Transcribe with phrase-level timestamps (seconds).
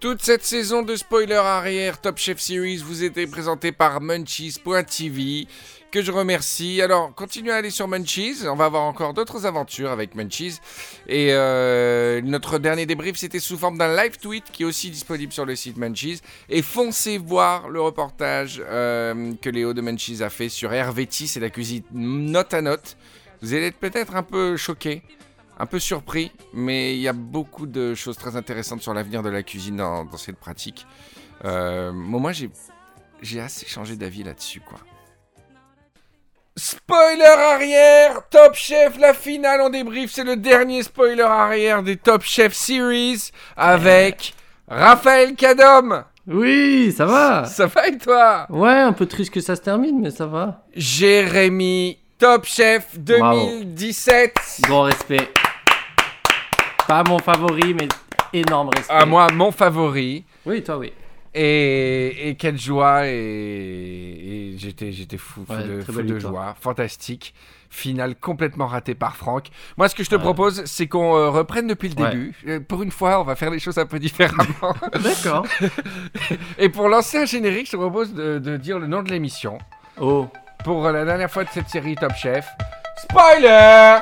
[0.00, 5.46] Toute cette saison de spoiler arrière Top Chef Series vous était présentée par Munchies.tv
[5.94, 6.82] que je remercie.
[6.82, 8.48] Alors, continuez à aller sur Munchies.
[8.48, 10.58] On va avoir encore d'autres aventures avec Munchies.
[11.06, 15.32] Et euh, notre dernier débrief, c'était sous forme d'un live tweet qui est aussi disponible
[15.32, 16.20] sur le site Munchies.
[16.48, 21.28] Et foncez voir le reportage euh, que Léo de Munchies a fait sur RVT.
[21.28, 22.96] C'est la cuisine note à note.
[23.40, 25.00] Vous allez être peut-être un peu choqué
[25.56, 29.28] un peu surpris, mais il y a beaucoup de choses très intéressantes sur l'avenir de
[29.28, 30.84] la cuisine dans, cette pratique.
[31.44, 34.80] Euh, moi, j'ai assez changé d'avis là-dessus, quoi.
[36.56, 42.22] Spoiler arrière, Top Chef, la finale en débrief, c'est le dernier spoiler arrière des Top
[42.22, 44.34] Chef Series avec
[44.68, 46.04] Raphaël Cadom.
[46.28, 47.44] Oui, ça va.
[47.46, 48.46] Ça va et toi?
[48.50, 50.62] Ouais, un peu triste que ça se termine, mais ça va.
[50.76, 54.60] Jérémy, Top Chef 2017.
[54.62, 55.28] Grand respect.
[56.86, 57.88] Pas mon favori, mais
[58.32, 58.94] énorme respect.
[58.94, 60.24] À moi, mon favori.
[60.46, 60.92] Oui, toi, oui.
[61.36, 67.34] Et, et quelle joie et, et j'étais j'étais fou, fou Ouais, de, fou joie, fantastique.
[67.70, 69.48] Finale complètement ratée par Franck.
[69.76, 72.10] Moi, ce que je te propose, c'est qu'on euh, reprenne depuis le Ouais.
[72.10, 72.34] début.
[72.46, 74.44] Euh, Pour une fois, on va faire les choses un peu différemment.
[75.02, 75.44] D'accord.
[76.58, 79.58] et pour lancer un générique, je te propose de, de dire le nom de l'émission.
[80.00, 80.28] Oh.
[80.62, 82.46] Pour euh, la dernière fois de cette série Top Chef.
[83.02, 83.98] Spoiler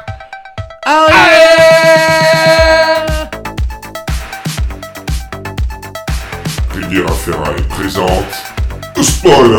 [6.93, 8.53] Riviera Ferraille présente
[9.01, 9.57] Spoiler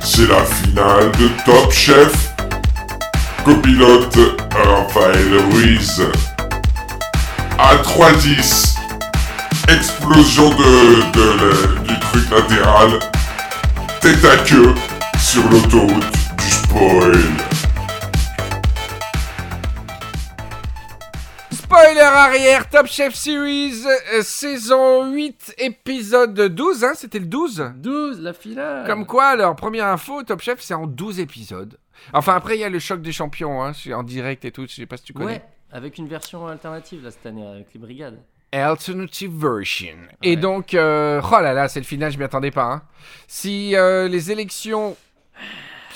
[0.00, 2.32] c'est la finale de Top Chef.
[3.44, 4.16] Copilote
[4.52, 6.00] Raphaël Ruiz.
[7.58, 8.76] À 3-10.
[9.68, 13.00] Explosion de, de du truc latéral.
[14.00, 14.74] Tête à queue
[15.18, 17.47] sur l'autoroute du spoil.
[21.80, 28.20] Spoiler arrière, Top Chef Series, euh, saison 8, épisode 12, hein, c'était le 12 12,
[28.20, 28.84] la finale.
[28.84, 31.78] Comme quoi, leur première info, Top Chef, c'est en 12 épisodes.
[32.12, 34.66] Enfin, après, il y a le choc des champions, hein, c'est en direct et tout,
[34.68, 35.26] je sais pas si tu connais.
[35.34, 38.18] Ouais, avec une version alternative là cette année avec les brigades.
[38.50, 39.98] Alternative version.
[40.24, 42.64] Et donc, euh, oh là là, c'est le final, je m'y attendais pas.
[42.72, 42.82] hein.
[43.28, 44.96] Si euh, les élections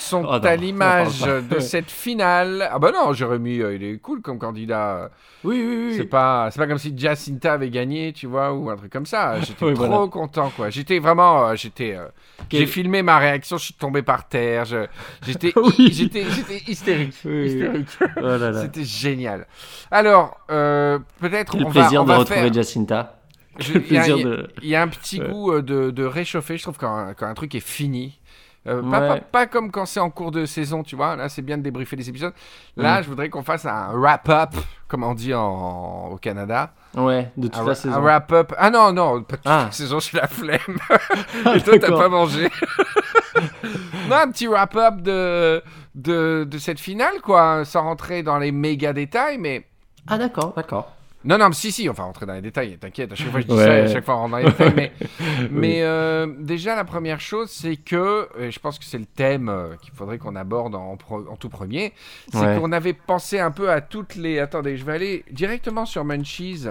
[0.02, 3.98] sont Oh non, à l'image de cette finale, ah bah non, Jérémy, euh, il est
[3.98, 5.10] cool comme candidat.
[5.44, 5.94] Oui, oui, oui.
[5.96, 9.06] C'est pas, c'est pas comme si Jacinta avait gagné, tu vois, ou un truc comme
[9.06, 9.41] ça.
[9.42, 10.06] J'étais Oui, trop voilà.
[10.08, 10.70] content, quoi.
[10.70, 12.06] J'étais vraiment, euh, j'étais, euh,
[12.50, 14.86] j'ai filmé ma réaction, je suis tombé par terre, je-
[15.26, 15.91] j'étais, Oui.
[15.92, 17.46] j'étais, j'étais hystérique, Oui, oui.
[17.46, 17.88] hystérique.
[18.18, 18.62] Oh là là.
[18.62, 19.46] C'était génial.
[19.91, 22.52] Alors, euh, peut-être Quel on va, plaisir on de va retrouver faire.
[22.52, 23.18] Jacinta.
[23.60, 24.48] Il y, de.
[24.62, 25.28] il y a un petit Ouais.
[25.28, 28.18] goût de, de réchauffer, je trouve, quand, quand un truc est fini.
[28.68, 29.08] Euh, pas, Ouais.
[29.08, 31.16] pas- pas comme quand c'est en cours de saison, tu vois.
[31.16, 32.32] Là, c'est bien de débriefer les épisodes.
[32.76, 33.02] Là, Mm.
[33.02, 34.50] je voudrais qu'on fasse un wrap-up,
[34.86, 36.72] comme on dit en- au Canada.
[36.94, 37.94] Ouais, de toute Un, la saison.
[37.96, 38.52] un wrap-up.
[38.56, 39.62] Ah non, non, pas toute Ah.
[39.66, 40.60] la saison, j'ai la flemme.
[41.56, 42.48] Et toi, t'as pas mangé.
[44.08, 45.62] non, un petit wrap-up de,
[45.94, 49.66] de, de cette finale, quoi, sans rentrer dans les méga détails, mais.
[50.06, 50.92] Ah d'accord, d'accord.
[51.25, 53.41] Non, non, mais si, si, on va rentrer dans les détails, t'inquiète, à chaque fois
[53.41, 53.65] je dis Ouais.
[53.65, 54.93] ça, à chaque fois on rentre dans les détails, mais,
[55.50, 59.49] mais euh, déjà la première chose, c'est que, et je pense que c'est le thème
[59.49, 61.93] euh, qu'il faudrait qu'on aborde en, tout premier,
[62.33, 62.59] c'est Ouais.
[62.59, 64.38] qu'on avait pensé un peu à toutes les...
[64.38, 66.65] Attendez, je vais aller directement sur Munchies,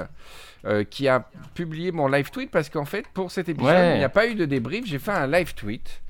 [0.65, 1.25] euh, qui a
[1.55, 3.95] publié mon live tweet, parce qu'en fait, pour cet épisode, Ouais.
[3.95, 6.00] il n'y a pas eu de débrief, j'ai fait un live tweet.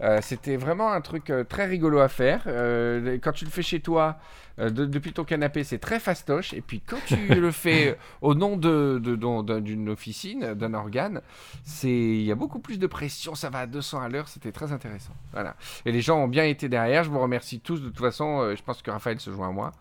[0.00, 2.42] Euh, C'était vraiment un truc euh, très rigolo à faire.
[2.46, 4.18] Euh, quand tu le fais chez toi,
[4.58, 6.52] de- depuis ton canapé, c'est très fastoche.
[6.54, 10.74] Et puis quand tu le fais au nom de de- d'un- d'un- d'une officine, d'un
[10.74, 11.20] organe,
[11.64, 13.34] c'est il y a beaucoup plus de pression.
[13.34, 14.28] Ça va à 200 à l'heure.
[14.28, 15.12] C'était très intéressant.
[15.32, 15.56] Voilà.
[15.86, 17.02] Et les gens ont bien été derrière.
[17.04, 17.80] Je vous remercie tous.
[17.80, 19.72] De toute façon, je pense que Raphaël se joint à moi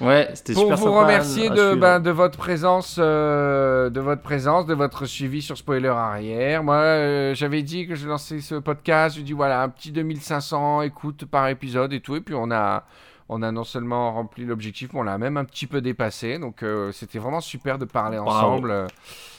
[0.00, 4.64] Ouais, c'était pour super vous sympa remercier à de, votre présence, euh, de votre présence,
[4.64, 6.64] de votre suivi sur Spoiler Arrière.
[6.64, 9.16] Moi, euh, j'avais dit que je lançais ce podcast.
[9.16, 12.16] Je dis voilà un petit 2500 écoutes par épisode et tout.
[12.16, 12.84] Et puis on a,
[13.28, 16.38] on a non seulement rempli l'objectif, mais on l'a même un petit peu dépassé.
[16.38, 18.54] Donc euh, c'était vraiment super de parler Bravo.
[18.54, 18.86] ensemble.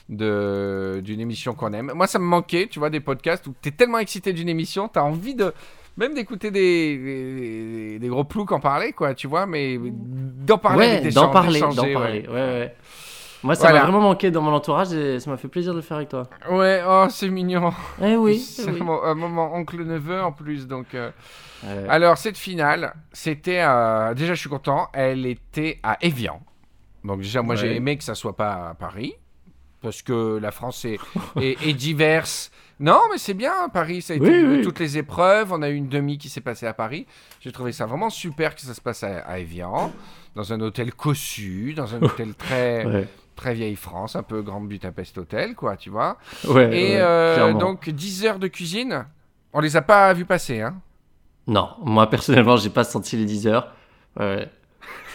[0.09, 1.91] d'une émission qu'on aime.
[1.95, 5.01] Moi, ça me manquait, tu vois, des podcasts où t'es tellement excité d'une émission, t'as
[5.01, 5.53] envie de
[6.01, 10.87] même d'écouter des, des, des gros ploucs en parler, quoi, tu vois, mais d'en parler
[10.87, 12.25] avec Ouais, d'en parler, d'en parler.
[12.27, 12.33] ouais.
[12.33, 12.75] Ouais.
[13.43, 13.79] Moi, ça Voilà.
[13.79, 16.09] m'a vraiment manqué dans mon entourage et ça m'a fait plaisir de le faire avec
[16.09, 16.27] toi.
[16.51, 17.73] Ouais, oh, c'est mignon.
[17.99, 18.79] Eh oui, eh c'est oui.
[18.81, 20.93] un mo- un moment oncle-neveu en plus, donc...
[20.93, 21.09] euh.
[21.89, 23.61] Alors, cette finale, c'était...
[23.61, 26.39] euh, Déjà, je suis content, elle était à Evian.
[27.03, 29.15] Donc déjà, moi, j'ai aimé que ça soit pas à Paris,
[29.81, 30.99] parce que la France est,
[31.39, 32.51] est, est diverse,
[32.81, 34.61] Non, mais c'est bien, Paris, ça a été Oui, eu oui.
[34.63, 35.53] toutes les épreuves.
[35.53, 37.05] On a eu une demi qui s'est passée à Paris.
[37.39, 39.93] J'ai trouvé ça vraiment super que ça se passe à, à Evian,
[40.35, 44.67] dans un hôtel cossu, dans un hôtel très, Ouais, très vieille France, un peu Grande
[44.67, 46.17] Budapest Hotel, quoi, tu vois.
[46.49, 46.65] ouais.
[46.75, 49.05] Et ouais, euh, donc, 10 heures de cuisine,
[49.53, 50.75] on les a pas vus passer, hein.
[51.47, 53.73] Non, moi personnellement, j'ai pas senti les 10 heures.
[54.19, 54.49] Ouais.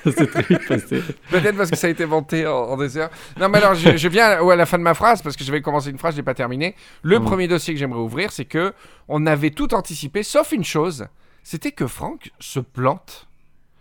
[0.16, 1.02] C'est très vite passé.
[1.30, 3.10] Peut-être parce que ça a été vanté en, en des heures.
[3.38, 5.36] Non, mais alors, je, je viens à, ouais, à la fin de ma phrase, parce
[5.36, 6.74] que je vais commencer une phrase, je l'ai pas terminée.
[7.02, 7.24] Le Mm.
[7.24, 8.72] premier dossier que j'aimerais ouvrir, c'est que
[9.08, 11.06] on avait tout anticipé, sauf une chose,
[11.42, 13.26] c'était que Franck se plante.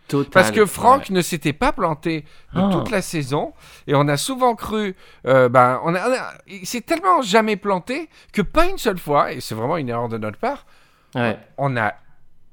[0.08, 0.30] Total.
[0.32, 1.16] Parce que Franck Ouais.
[1.16, 2.22] ne s'était pas planté
[2.54, 2.70] de Ah.
[2.72, 3.54] toute la saison,
[3.88, 4.96] et on a souvent cru,
[5.26, 9.00] euh, ben, on a, on a- il s'est tellement jamais planté que pas une seule
[9.00, 10.68] fois, et c'est vraiment une erreur de notre part,
[11.16, 11.40] Ouais.
[11.58, 11.94] on a,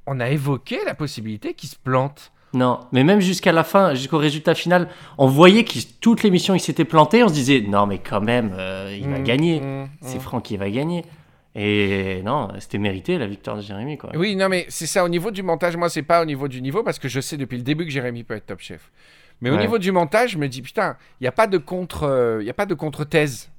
[0.06, 2.32] on a évoqué la possibilité qu'il se plante.
[2.54, 6.60] Non, mais même jusqu'à la fin, jusqu'au résultat final, on voyait que toute l'émission il
[6.60, 7.22] s'était planté.
[7.24, 9.60] On se disait non, mais quand même, euh, il va Mm, gagner.
[9.60, 10.20] mm, C'est mm.
[10.20, 11.04] Franck qui va gagner.
[11.54, 14.10] Et non, c'était mérité la victoire de Jérémy quoi.
[14.14, 16.62] Oui, non, mais c'est ça, au niveau du montage, moi, c'est pas au niveau du
[16.62, 18.90] niveau, parce que je sais depuis le début que Jérémy peut être top chef.
[19.42, 22.04] Mais au niveau du montage, je me dis, putain, il n'y a pas de contre,
[22.04, 23.50] euh, il y a pas de contre-thèse.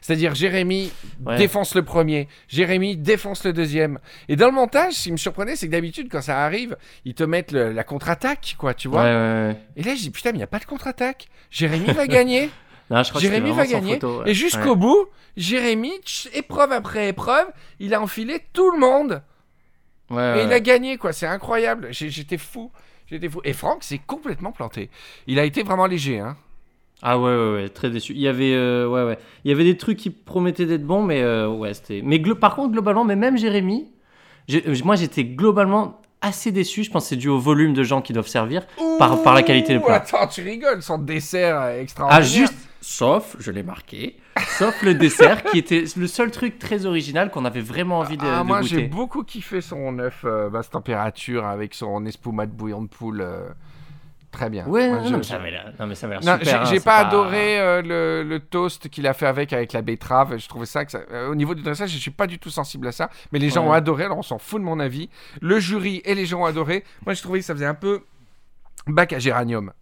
[0.00, 0.90] C'est-à-dire, Jérémy
[1.24, 1.36] Ouais.
[1.38, 3.98] défonce le premier, Jérémy défonce le deuxième.
[4.28, 7.14] Et dans le montage, ce qui me surprenait, c'est que d'habitude, quand ça arrive, ils
[7.14, 9.02] te mettent le- la contre-attaque, quoi, tu vois.
[9.04, 9.56] ouais.
[9.76, 11.26] Et là, je dis, putain, mais il n'y a pas de contre-attaque.
[11.50, 12.50] Jérémy va gagner.
[12.90, 13.94] Non, je crois que Jérémy va gagner.
[13.94, 14.30] photo, ouais.
[14.30, 15.06] Et jusqu'au bout,
[15.38, 15.92] Jérémy,
[16.34, 17.46] épreuve après épreuve,
[17.80, 19.22] il a enfilé tout le monde.
[20.10, 21.12] Ouais, Et il a gagné, quoi.
[21.14, 21.88] C'est incroyable.
[21.90, 22.70] J'étais fou.
[23.06, 23.40] J'étais fou.
[23.44, 24.90] Et Franck s'est complètement planté.
[25.26, 26.36] Il a été vraiment léger, hein.
[27.02, 28.12] Ah ouais, ouais, ouais, très déçu.
[28.12, 29.18] Il y avait, euh, ouais, ouais.
[29.44, 32.00] Il y avait des trucs qui promettaient d'être bons, mais euh, ouais, c'était.
[32.04, 33.90] Mais par contre, globalement, mais même Jérémy,
[34.48, 36.84] j'ai- euh, moi j'étais globalement assez déçu.
[36.84, 38.66] Je pense que c'est dû au volume de gens qui doivent servir
[38.98, 39.96] par, par la qualité des Ouh, plats.
[39.96, 40.80] Attends, tu rigoles.
[40.82, 42.24] Son dessert euh, extraordinaire.
[42.24, 44.16] Ah, juste, sauf, je l'ai marqué,
[44.56, 48.22] sauf le dessert qui était le seul truc très original qu'on avait vraiment envie de,
[48.24, 48.88] Ah, de moi, j'ai goûter.
[48.88, 53.26] beaucoup kiffé son œuf euh, basse température avec son espumade bouillon de poule.
[54.32, 54.66] Très bien.
[54.66, 56.64] Ouais, Moi, non, je- non, ça non, mais ça avait l'air super.
[56.66, 60.36] j'ai hein, pas, adoré euh, le, le toast qu'il a fait avec avec la betterave.
[60.38, 62.50] Je trouvais ça que ça- euh, au niveau du dressage, je suis pas du tout
[62.50, 63.08] sensible à ça.
[63.30, 63.68] Mais les gens Ouais.
[63.68, 64.04] ont adoré.
[64.04, 65.08] Alors on s'en fout de mon avis.
[65.40, 66.82] Le jury et les gens ont adoré.
[67.06, 68.00] Moi, je trouvais que ça faisait un peu
[68.88, 69.72] bac à géranium.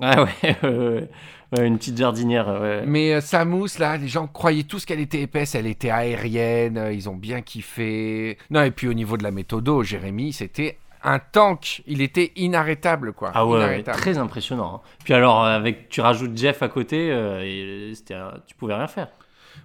[0.00, 0.56] Ah ouais,
[1.52, 2.48] ouais, une petite jardinière.
[2.48, 2.82] Ouais.
[2.86, 5.54] Mais euh, sa mousse là, les gens croyaient tous qu'elle était épaisse.
[5.54, 6.78] Elle était aérienne.
[6.78, 8.38] euh, ils ont bien kiffé.
[8.50, 11.82] Non et puis au niveau de la méthodo, Jérémy, c'était un tank.
[11.86, 13.30] Il était inarrêtable quoi.
[13.34, 13.98] Ah ouais, Inarrêtable.
[13.98, 14.82] très impressionnant.
[14.84, 14.88] hein.
[15.04, 18.86] Puis alors, euh, avec, tu rajoutes Jeff à côté, euh, et un- tu pouvais rien
[18.86, 19.08] faire.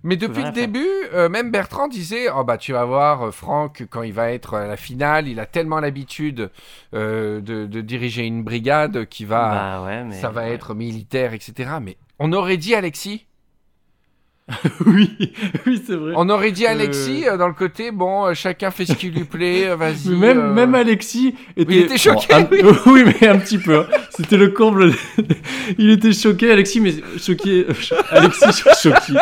[0.04, 3.86] Mais depuis le début, euh, même Bertrand disait Oh bah tu vas voir, euh, Franck,
[3.90, 6.52] quand il va être à la finale, il a tellement l'habitude
[6.94, 9.50] euh, de, de diriger une brigade qui va.
[9.80, 10.16] bah ouais, mais.
[10.16, 11.72] ça va être militaire, etc.
[11.82, 13.27] Mais on aurait dit Alexis.
[14.86, 15.10] oui,
[15.66, 16.14] oui, c'est vrai.
[16.16, 16.70] On aurait dit Euh.
[16.72, 20.10] Alexis euh, dans le côté Bon, euh, chacun fait ce qui lui plaît, vas-y.
[20.16, 20.54] Même, euh.
[20.54, 22.62] même Alexis était, Il était choqué, un- oui.
[22.86, 23.80] oui, mais un petit peu.
[23.80, 23.86] hein.
[24.10, 24.94] C'était le comble.
[25.78, 27.66] Il était choqué, Alexis, mais choqué.
[28.12, 29.14] Alexis cho- choqué.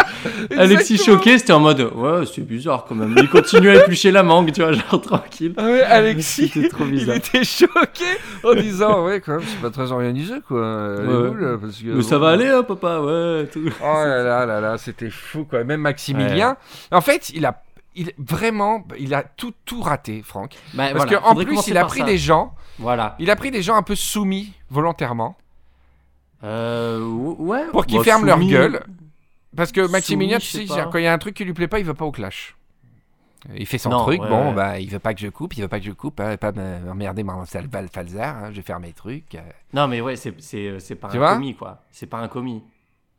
[0.55, 3.15] Alexis choqué, c'était en mode ouais, c'est bizarre quand même.
[3.17, 5.53] Il continue à éplucher la mangue, tu vois, genre tranquille.
[5.57, 8.05] Ah ouais, Alexis, C'était trop il était choqué
[8.43, 10.97] en disant Ouais, quand même, c'est pas très organisé quoi.
[11.01, 11.29] les Ouais.
[11.29, 13.47] boules, parce que, Mais ça bon, va aller, hein, papa, ouais.
[13.51, 13.59] tout.
[13.81, 15.63] Oh là là là là, c'était fou quoi.
[15.63, 16.57] Même Maximilien,
[16.91, 17.63] en fait, il a,
[17.95, 20.55] il vraiment, il a tout tout raté, Franck.
[20.73, 22.05] Bah, Parce voilà, qu'en plus, il a pris ça.
[22.05, 23.15] des gens, Voilà.
[23.19, 25.37] il a pris des gens un peu soumis volontairement
[26.43, 27.65] Euh, ouais.
[27.71, 28.83] pour qu'ils bah, ferment leur gueule.
[29.55, 30.85] Parce que Maximilien, tu sais, pas.
[30.87, 32.55] quand il y a un truc qui lui plaît pas, il va pas au clash.
[33.55, 35.61] Il fait son Non, truc, ouais, bon, bah, il veut pas que je coupe, il
[35.61, 38.79] veut pas que je coupe, hein, pas m'emmerder mon Salval Falzar, hein, je vais faire
[38.79, 39.35] mes trucs.
[39.35, 39.41] euh.
[39.71, 41.83] Non, mais ouais, c'est c'est euh, pas Tu un commis, quoi.
[41.91, 42.63] C'est pas un commis.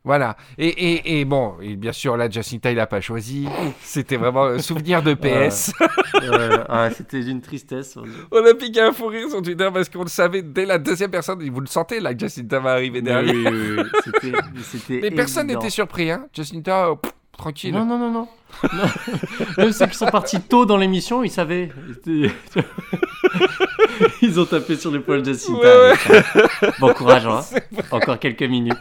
[0.07, 0.37] Voilà.
[0.57, 3.45] Et, et, et bon, et bien sûr, là, Jacinta, il a pas choisi.
[3.81, 5.71] C'était vraiment un souvenir de PS.
[6.69, 7.97] Ah, C'était d'une tristesse.
[8.31, 11.11] On a piqué un fou rire sur Twitter parce qu'on le savait dès la deuxième
[11.11, 11.47] personne.
[11.49, 13.35] Vous le sentez là que Jacinta va arriver derrière.
[13.35, 13.83] Oui, oui, oui.
[14.05, 14.99] C'était- C'était.
[15.01, 15.59] Mais personne évident.
[15.59, 16.27] n'était surpris, hein.
[16.33, 17.73] Jacinta, pff, tranquille.
[17.73, 18.27] Non, non, non, non.
[18.63, 18.83] Non.
[19.57, 21.69] Même ceux qui sont partis tôt dans l'émission, ils savaient.
[24.21, 25.59] Ils ont tapé sur l'épaule de Jacinta.
[25.59, 25.93] Ouais,
[26.79, 27.41] Bon courage, hein.
[27.91, 28.77] Encore quelques minutes.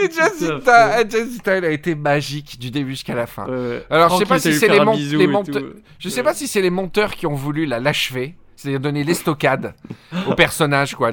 [0.00, 3.46] Et Jacinta, Jacinta, elle a été magique du début jusqu'à la fin.
[3.48, 5.64] Euh, Alors, je sais pas si c'est les un mon- bisou les et monte- tout.
[6.00, 8.34] Je sais pas si c'est les monteurs qui ont voulu la l'achever.
[8.56, 9.72] C'est-à-dire donner l'estocade
[10.26, 11.12] au personnage, quoi.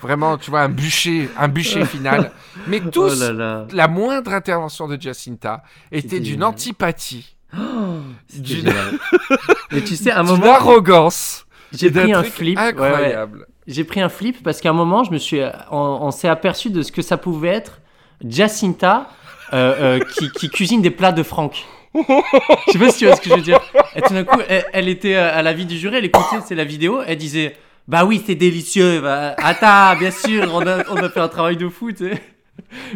[0.00, 2.32] Vraiment, tu vois, un bûcher, un bûcher final.
[2.66, 3.66] Mais Oh tous, là là.
[3.72, 7.36] la moindre intervention de Jacinta était d'une antipathie,
[8.26, 8.72] C'était d'une.
[9.70, 11.46] Mais tu sais, à un d'une moment, arrogance.
[11.72, 12.58] j'ai pris un truc flip.
[12.58, 13.16] ouais, ouais.
[13.66, 15.40] J'ai pris un flip parce qu'à un moment, je me suis,
[15.70, 17.80] on, s'est aperçu de ce que ça pouvait être
[18.26, 19.10] Jacinta
[19.52, 21.64] euh, euh, qui, cuisine des plats de Franck.
[21.94, 23.60] Je sais pas si tu vois ce que je veux dire.
[23.96, 24.40] Et tout d'un coup,
[24.72, 27.56] elle, était euh, à la vie du jury, elle écoutait c'est la vidéo, elle disait
[27.88, 29.00] Bah oui, c'est délicieux.
[29.00, 31.90] Bah, attends, bien sûr, on a, fait un travail de fou.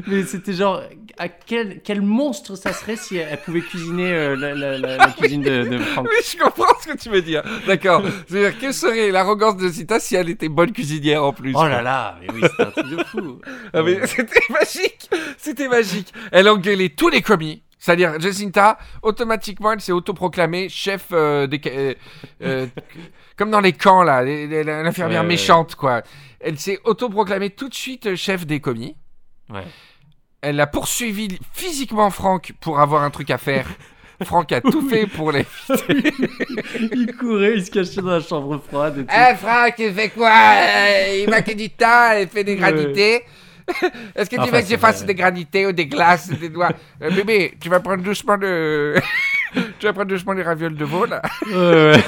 [0.06, 0.82] Mais c'était genre,
[1.18, 4.96] à quel, quel monstre ça serait si elle, elle pouvait cuisiner euh, la, la- la-
[4.96, 6.06] la cuisine de, de Franck.
[6.08, 7.42] Oui, je comprends ce que tu veux dire.
[7.66, 8.02] D'accord.
[8.28, 11.52] C'est-à-dire, quelle serait l'arrogance de Zita si elle était bonne cuisinière en plus?
[11.54, 13.40] Oh là là, mais oui, c'était un truc de fou.
[13.72, 16.12] Ah, mais c'était magique, c'était magique.
[16.32, 17.62] Elle engueulait tous les commis.
[17.78, 21.60] C'est-à-dire, Jacinta, automatiquement, elle s'est autoproclamée chef euh, des...
[21.66, 21.94] euh,
[22.42, 22.66] euh,
[23.36, 25.32] comme dans les camps, là, l'infirmière Ouais, ouais.
[25.34, 26.02] méchante, quoi.
[26.40, 28.96] Elle s'est autoproclamée tout de suite euh, chef des commis.
[29.50, 29.64] Ouais.
[30.46, 33.66] Elle a poursuivi physiquement Franck pour avoir un truc à faire.
[34.24, 35.44] Franck a tout fait pour les...
[36.92, 38.98] Il courait, il se cachait dans la chambre froide.
[38.98, 39.08] Et tout.
[39.12, 40.30] Eh Franck, il fait quoi?
[40.30, 43.22] Euh, Il m'a que du temps, il fait des granités.
[44.14, 46.70] Est-ce que tu Enfin, veux que je fasse des granités ou des glaces des doigts?
[47.02, 48.96] Euh, Bébé, tu vas prendre doucement le...
[49.80, 52.04] tu vas prendre doucement les ravioles de veau, là Ouais, ouais.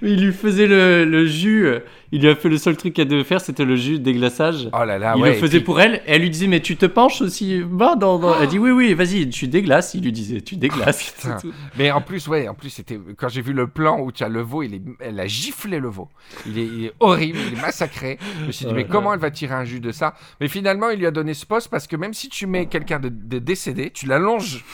[0.00, 1.68] Mais il lui faisait le, le jus.
[2.14, 4.68] Il lui a fait le seul truc qu'elle devait faire, c'était le jus de déglaçage.
[4.72, 5.30] Oh là là, il ouais.
[5.32, 5.96] le faisait pour elle.
[6.06, 8.70] Et elle lui disait, mais tu te penches aussi bas dans, dans- Elle dit, oui,
[8.70, 9.94] oui, vas-y, tu déglaces.
[9.94, 11.12] Il lui disait, tu déglaces.
[11.42, 11.52] Tout.
[11.76, 14.28] Mais en plus, ouais, en plus, c'était quand j'ai vu le plan où tu as
[14.28, 14.82] le veau, il est...
[15.00, 16.08] elle a giflé le veau.
[16.46, 18.18] Il est, il est horrible, il est massacré.
[18.42, 19.14] Je me suis dit, Ouais, mais comment ouais.
[19.16, 20.14] elle va tirer un jus de ça?
[20.40, 23.00] Mais finalement, il lui a donné ce poste parce que même si tu mets quelqu'un
[23.00, 24.64] de, de décédé, tu l'allonges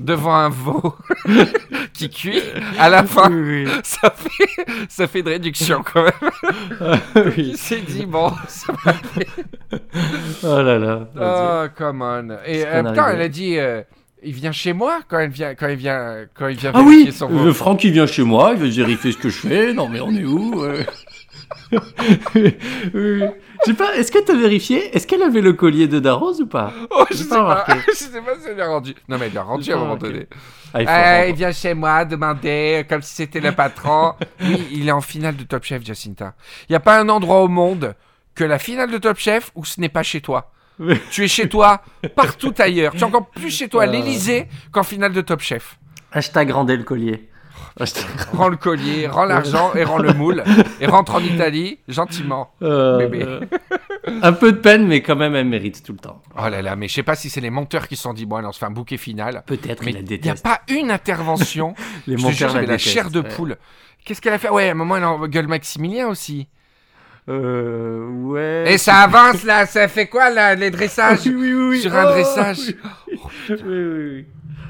[0.00, 0.96] devant un veau
[1.92, 2.40] qui cuit,
[2.80, 3.72] à la fin, Oui, oui.
[3.84, 6.30] ça fait, ça fait de réduction quand même.
[7.16, 7.32] oui.
[7.36, 8.94] Il s'est dit, bon, ça va.
[10.42, 11.08] Oh là là.
[11.20, 12.30] Oh, come on.
[12.46, 13.16] Et euh, putain, arrive.
[13.16, 13.82] elle a dit, euh,
[14.22, 17.12] il vient chez moi quand il vient, quand il vient, quand il vient Ah oui,
[17.12, 17.52] son euh.
[17.52, 19.72] Franck il vient chez moi, il veut vérifier ce que je fais.
[19.72, 20.82] Non mais on est où euh
[22.94, 23.24] Oui.
[23.66, 26.46] Je sais pas, est-ce que t'as vérifié Est-ce qu'elle avait le collier de Darroze ou
[26.46, 28.94] pas Oh, je sais pas pas, je sais pas si elle l'a rendu.
[29.08, 30.26] Non, mais elle l'a rendu à un moment donné.
[30.72, 34.14] Ah, il Euh, il vient chez moi demander comme si c'était le patron.
[34.40, 36.34] oui, il est en finale de Top Chef, Jacinta.
[36.68, 37.94] Il n'y a pas un endroit au monde
[38.34, 40.52] que la finale de Top Chef où ce n'est pas chez toi.
[41.10, 41.82] Tu es chez toi
[42.16, 42.92] partout ailleurs.
[42.92, 43.90] Tu es encore plus chez toi à Euh.
[43.90, 45.78] l'Elysée qu'en finale de Top Chef.
[46.12, 47.28] Hashtag rendez le collier.
[48.32, 50.44] Rends le collier, rends l'argent et rends le moule.
[50.80, 52.52] Et rentre en Italie gentiment.
[52.62, 53.22] Euh, Bébé.
[53.22, 53.40] euh,
[54.22, 56.22] un peu de peine, mais quand même, elle mérite tout le temps.
[56.38, 58.26] Oh là là, mais je sais pas si c'est les monteurs qui se sont dit
[58.26, 59.42] bon, allez, on se fait un bouquet final.
[59.46, 61.74] Peut-être Mais il la n'y a pas une intervention.
[62.06, 63.28] Les j'avais la détestent, chair de ouais.
[63.28, 63.56] poule.
[64.04, 64.48] Qu'est-ce qu'elle a fait?
[64.50, 66.48] Ouais, à un moment, elle engueule Maximilien aussi.
[67.28, 68.64] Euh, ouais.
[68.72, 71.20] Et ça avance là, ça fait quoi là, les dressages?
[71.26, 71.80] Oui, oui, oui.
[71.80, 72.58] Sur un Oh, dressage?
[73.08, 73.16] Oui,
[73.50, 74.26] oui, oui, oui.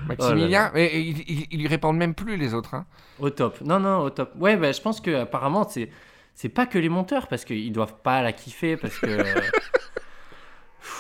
[0.09, 2.75] Maximilien, mais ils, ils, ils lui répondent même plus les autres.
[2.75, 2.85] Hein.
[3.21, 3.61] Au top.
[3.63, 4.33] Non, non, au top.
[4.39, 5.89] Ouais, bah, je pense que apparemment c'est
[6.35, 9.07] c'est pas que les monteurs parce qu'ils doivent pas la kiffer parce que.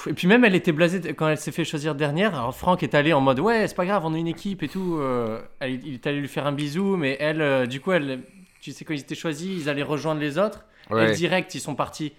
[0.07, 2.35] Et puis même elle était blasée quand elle s'est fait choisir dernière.
[2.35, 4.69] Alors Franck est allé en mode ouais c'est pas grave on est une équipe et
[4.69, 4.99] tout.
[5.00, 8.21] euh, elle- il est allé lui faire un bisou mais elle euh, du coup elle
[8.61, 11.11] tu sais quand ils étaient choisis ils allaient rejoindre les autres Ouais.
[11.12, 12.12] et direct ils sont partis.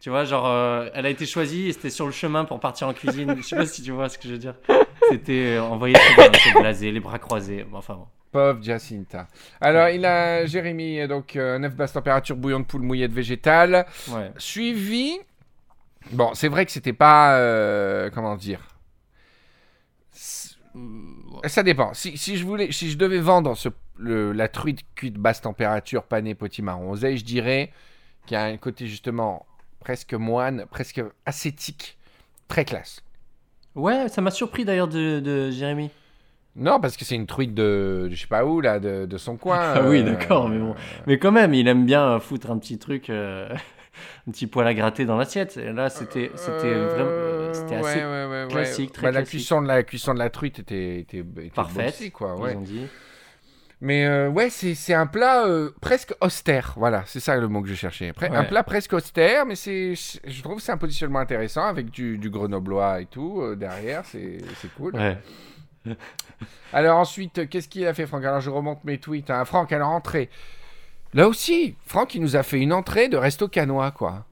[0.00, 2.88] Tu vois genre euh, elle a été choisie et c'était sur le chemin pour partir
[2.88, 3.34] en cuisine.
[3.38, 4.54] Je sais pas si tu vois ce que je veux dire.
[5.10, 7.64] C'était euh, envoyé très blasé les bras croisés.
[7.64, 8.06] Bon, Enfin bon.
[8.32, 9.28] Pauvre Jacinta.
[9.62, 13.86] Alors, il a Jérémy, donc euh, 9 basse température, bouillon de poule mouillette végétale.
[14.08, 14.30] Ouais.
[14.36, 15.16] Suivi.
[16.12, 17.38] Bon, c'est vrai que c'était pas.
[17.38, 18.60] euh, comment dire?
[21.44, 21.92] Ça dépend.
[21.94, 23.68] Si, si je voulais, si je devais vendre ce,
[23.98, 27.72] le- la truite cuite basse température panée potimarron oseille, je dirais
[28.26, 29.46] qu'il y a un côté justement
[29.80, 31.96] presque moine, presque ascétique,
[32.48, 33.02] très classe.
[33.74, 35.90] Ouais, ça m'a surpris d'ailleurs de, de Jérémy.
[36.56, 39.18] Non, parce que c'est une truite de, de je sais pas où là, de, de
[39.18, 39.58] son coin.
[39.60, 40.74] Ah oui, euh, d'accord, mais bon.
[41.06, 43.54] Mais quand même, il aime bien foutre un petit truc, euh,
[44.26, 45.56] un petit poil à gratter dans l'assiette.
[45.56, 48.48] Et là, c'était, c'était Euh, vraiment, c'était assez ouais, ouais, ouais, ouais.
[48.50, 49.30] classique, très Bah, La classique.
[49.40, 51.84] cuisson de la cuisson de la truite était, était, était parfait.
[51.86, 52.36] bossée, quoi.
[52.50, 52.86] Ils ont dit.
[53.82, 56.72] Mais euh, ouais, c'est c'est un plat euh, presque austère.
[56.78, 58.10] Voilà, c'est ça le mot que je cherchais.
[58.12, 61.90] Pre- Un plat presque austère, mais c'est, je trouve que c'est un positionnement intéressant avec
[61.90, 64.02] du, du grenoblois et tout euh, derrière.
[64.06, 64.94] C'est c'est cool.
[64.94, 65.18] Ouais.
[66.72, 68.24] Alors ensuite, euh, qu'est-ce qu'il a fait, Franck?
[68.24, 69.30] Alors je remonte mes tweets.
[69.30, 69.44] Hein.
[69.44, 70.30] Franck, à la rentrée.
[71.16, 74.24] Là aussi, Franck, il nous a fait une entrée de resto canois, quoi.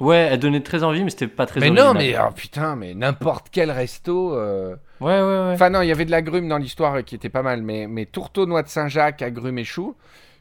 [0.00, 2.94] Ouais, elle donnait très envie, mais c'était pas très mais non, mais oh, putain, mais
[2.94, 4.34] n'importe quel resto.
[4.34, 5.50] euh, Ouais, ouais, ouais.
[5.54, 7.86] Enfin non, il y avait de l'agrumes dans l'histoire euh, qui était pas mal, mais,
[7.86, 9.96] mais tourteau, noix de Saint-Jacques, agrumes et choux.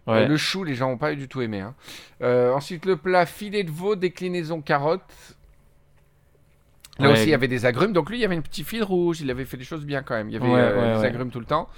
[0.06, 0.24] Ouais.
[0.24, 1.62] Euh, le chou, les gens n'ont pas du tout aimé.
[1.62, 1.76] hein.
[2.22, 5.02] Euh, ensuite, le plat filet de veau, déclinaison carotte.
[7.00, 7.14] Là Ouais.
[7.14, 7.94] aussi, il y avait des agrumes.
[7.94, 9.22] Donc lui, il y avait un petit fil rouge.
[9.22, 10.30] Il avait fait des choses bien quand même.
[10.30, 11.08] Il y avait Ouais, euh, ouais, des ouais.
[11.08, 11.70] agrumes tout le temps.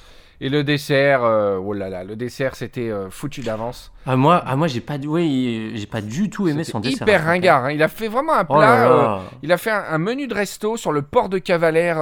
[0.42, 3.94] Et le dessert, euh, oh là là, le dessert c'était euh, foutu d'avance.
[4.06, 7.08] Ah moi, ah moi j'ai pas, du- oui, j'ai pas du tout aimé son dessert.
[7.08, 7.65] Hyper hein, ringard.
[7.65, 7.72] hein.
[7.72, 8.92] Il a fait vraiment un Oh là plat.
[8.92, 11.98] euh, il a fait un, un menu de resto sur le port de Cavalère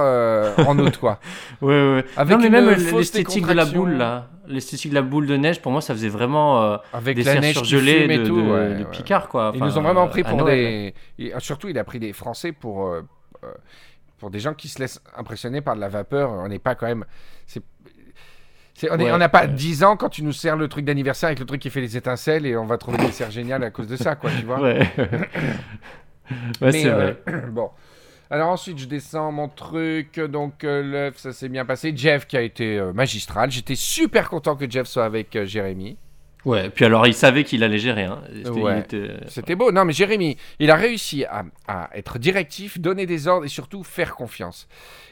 [0.66, 1.20] en août, quoi.
[1.62, 2.04] Ouais, ouais.
[2.16, 5.62] Avec non, mais même l'esthétique de la boule là, l'esthétique de la boule de neige,
[5.62, 8.36] pour moi, ça faisait vraiment Avec des la neige fume et de, tout.
[8.42, 8.90] de- ouais, de ouais.
[8.90, 9.52] Picard quoi.
[9.54, 10.92] Ils nous ont vraiment pris pour Noël.
[11.18, 11.24] des.
[11.26, 12.92] et, surtout, il a pris des Français pour.
[14.18, 16.30] pour des gens qui se laissent impressionner par de la vapeur.
[16.30, 17.04] On n'est pas quand même.
[18.90, 19.48] On Ouais, n'a pas ouais.
[19.52, 21.96] 10 ans quand tu nous sers le truc d'anniversaire avec le truc qui fait les
[21.96, 24.60] étincelles et on va trouver des desserts géniales à cause de ça, quoi, tu vois.
[24.60, 24.80] Ouais.
[24.98, 27.42] ouais, Mais, c'est euh, vrai.
[27.50, 27.70] bon.
[28.30, 30.18] Alors ensuite, je descends mon truc.
[30.18, 31.92] Donc, euh, l'œuf, ça s'est bien passé.
[31.94, 33.50] Jeff qui a été euh, magistral.
[33.50, 35.98] J'étais super content que Jeff soit avec euh, Jérémy.
[36.44, 36.68] Ouais.
[36.68, 38.04] Puis alors, il savait qu'il allait gérer.
[38.04, 38.22] Hein.
[38.34, 38.80] C'était- Ouais.
[38.80, 39.72] était- beau.
[39.72, 43.82] Non, mais Jérémy, il a réussi à, à être directif, donner des ordres et surtout
[43.82, 44.68] faire confiance.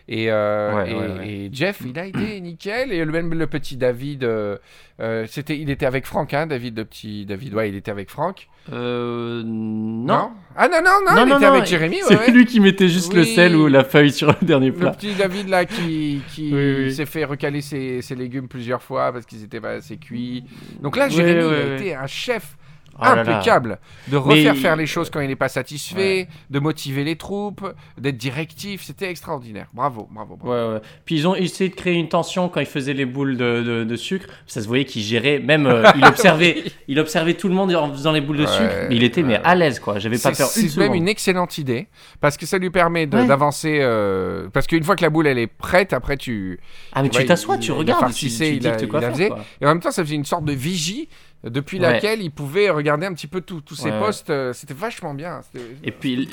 [0.09, 1.29] Et, euh, Ouais, et, ouais, ouais.
[1.29, 2.93] et Jeff, il a été nickel.
[2.93, 4.57] Et le même le petit David, euh,
[5.01, 7.55] euh, c'était, il était avec Franck, hein, David, le petit David.
[7.55, 8.49] Ouais, il était avec Franck.
[8.73, 10.31] Euh, non.
[10.57, 11.99] Ah non, non, non, Non, il non, était non, avec Jérémy.
[12.07, 12.31] C'est ouais.
[12.31, 14.91] lui qui mettait juste le sel ou la feuille sur le dernier Le plat.
[14.91, 16.93] petit David là qui, qui Oui, oui.
[16.95, 20.45] s'est fait recaler ses, ses légumes plusieurs fois parce qu'ils étaient pas assez cuits.
[20.81, 21.75] Donc là, Jérémy ouais, a ouais.
[21.77, 22.57] été un chef
[22.99, 23.21] Oh là là.
[23.23, 27.67] impeccable de refaire faire les choses quand il n'est pas satisfait, de motiver les troupes,
[27.99, 28.83] d'être directif.
[28.83, 29.67] C'était extraordinaire.
[29.73, 30.53] Bravo, bravo, bravo.
[30.69, 30.81] Ouais, ouais.
[31.05, 33.85] Puis ils ont essayé de créer une tension quand ils faisaient les boules de, de-
[33.85, 34.27] de sucre.
[34.47, 37.91] Ça se voyait qu'il gérait, même euh, il observait, il observait tout le monde en
[37.93, 38.87] faisant les boules de sucre.
[38.89, 39.99] Mais il était mais à l'aise quoi.
[39.99, 41.89] J'avais pas C'est peur c'est même une excellente idée
[42.21, 43.79] parce que ça lui permet d'avancer.
[43.81, 46.61] euh, parce qu'une fois que la boule elle est prête, après tu.
[46.93, 49.29] Ah mais tu t'assois, tu regardes, tu, tu il faisait.
[49.29, 49.45] quoi.
[49.61, 51.09] Et en même temps, ça faisait une sorte de vigie
[51.45, 51.93] depuis Ouais.
[51.93, 54.31] laquelle il pouvait regarder un petit peu tous ses Ouais, postes.
[54.31, 55.41] euh, C'était vachement bien.
[55.83, 56.29] Et puis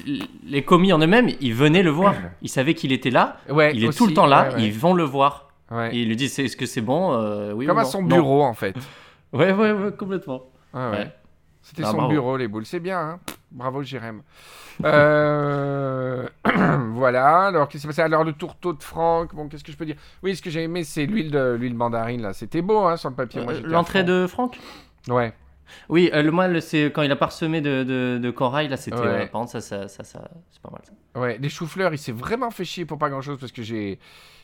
[0.46, 2.16] les commis en eux-mêmes, ils venaient le voir.
[2.42, 3.38] Ils savaient qu'il était là.
[3.50, 4.50] Ouais, Il est aussi, tout le temps là.
[4.60, 5.50] Ils vont le voir.
[5.72, 5.96] Ouais.
[5.96, 7.89] Et ils lui disent est-ce que c'est bon Euh, Oui Comme ou à non?
[7.89, 8.16] son Non.
[8.16, 8.75] bureau en fait.
[9.32, 10.42] Ouais, ouais, complètement.
[11.62, 12.10] C'était Ah, son bravo.
[12.10, 12.66] bureau, les boules.
[12.66, 13.20] C'est bien, hein
[13.51, 14.22] Bravo, Jérém.
[14.84, 16.28] Euh,
[16.94, 17.48] voilà.
[17.48, 18.01] Alors, qu'est-ce qui s'est passé?
[18.01, 19.36] Alors, le tourteau de Franck.
[19.36, 19.96] Bon, qu'est-ce que je peux dire?
[20.24, 22.34] Oui, ce que j'ai aimé, c'est l'huile de l'huile mandarine, là.
[22.34, 23.42] C'était beau, hein, sur le papier.
[23.48, 24.58] Euh, L'entrée de Franck?
[25.10, 25.34] Ouais.
[25.88, 28.77] Oui, euh, le moi, le- c'est quand il a parsemé de, de, de corail, là,
[28.77, 28.98] c'était.
[28.98, 29.05] Ouais.
[29.05, 30.81] euh, par contre, ça, ça, ça, ça- c'est pas mal.
[30.83, 31.20] Ça.
[31.20, 34.00] Ouais, les choux-fleurs, il s'est vraiment fait chier pour pas grand-chose parce que j'ai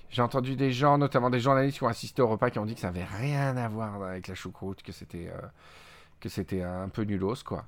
[0.10, 2.76] j'ai entendu des gens, notamment des journalistes qui ont assisté au repas, qui ont dit
[2.76, 5.42] que ça avait rien à voir avec la choucroute, que c'était euh,
[6.20, 7.66] que c'était un peu nulos, quoi.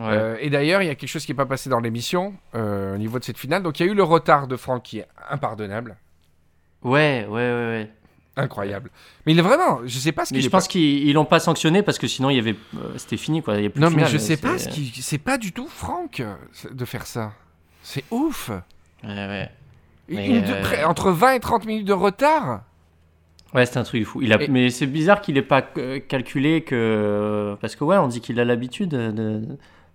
[0.00, 0.06] Ouais.
[0.08, 2.96] Euh, et d'ailleurs, il y a quelque chose qui n'est pas passé dans l'émission au
[2.98, 3.62] niveau de cette finale.
[3.62, 5.96] Donc, il y a eu le retard de Franck qui est impardonnable,
[6.82, 7.90] ouais, ouais, ouais, ouais.
[8.36, 8.90] Incroyable.
[9.24, 11.12] Mais il est vraiment, je sais pas ce Mais qu'il je pense pas- qu'ils ils
[11.14, 13.56] l'ont pas sanctionné parce que sinon, il y avait, euh, c'était fini, quoi.
[13.56, 15.18] Il y a plus Non, de mais finale, je sais pas c'est- ce qui, c'est
[15.18, 16.34] pas du tout Franck euh,
[16.70, 17.32] de faire ça.
[17.82, 18.50] C'est ouf.
[19.04, 19.50] Ouais, ouais.
[20.08, 22.62] Une- euh, près- entre 20 et 30 minutes de retard.
[23.54, 24.20] Ouais, c'est un truc fou.
[24.22, 24.42] Il a...
[24.42, 27.56] Et- Mais c'est bizarre qu'il ait pas euh, calculé que.
[27.60, 29.42] Parce que, ouais, on dit qu'il a l'habitude de,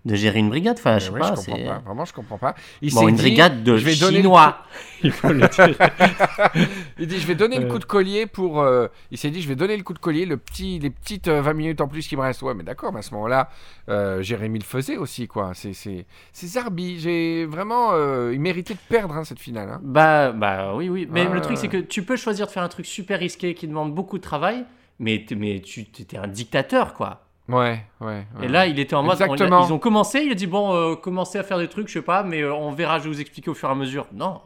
[0.04, 0.78] de gérer une brigade.
[0.80, 1.28] Enfin, je sais Ouais, pas.
[1.28, 1.80] je comprends c'est- pas.
[1.86, 2.56] Vraiment, je comprends pas.
[2.82, 4.58] Il Bon, s'est une dit, brigade de je vais donner le Chinois.
[5.04, 5.76] Il faut le dire.
[7.00, 7.70] Il dit, je vais donner le Ouais.
[7.72, 8.62] coup de collier pour.
[8.62, 11.28] euh, Il s'est dit, je vais donner le coup de collier, le petit, les petites
[11.28, 12.42] euh, 20 minutes en plus qui me restent.
[12.42, 13.50] Ouais, mais d'accord, mais à ce moment-là,
[13.90, 15.52] euh, Jérémy le faisait aussi, quoi.
[15.54, 17.00] C'est, c'est, c'est Zarbi.
[17.00, 17.90] J'ai vraiment.
[17.94, 19.70] euh, il méritait de perdre hein, cette finale.
[19.70, 19.80] hein.
[19.84, 21.08] Bah, bah oui, oui.
[21.12, 23.68] Mais le truc, c'est que tu peux choisir de faire un truc super risqué qui
[23.68, 24.66] demande beaucoup de travail,
[25.00, 27.26] mais, t'es- mais tu étais un dictateur, quoi.
[27.52, 28.08] Ouais, ouais.
[28.08, 28.46] ouais.
[28.46, 29.18] Et là, il était en mode.
[29.20, 29.66] on- Exactement.
[29.68, 32.02] ils ont commencé, il a dit bon, euh, commencez à faire des trucs, je sais
[32.02, 34.08] pas, mais euh, on verra, je vais vous expliquer au fur et à mesure.
[34.14, 34.42] Non,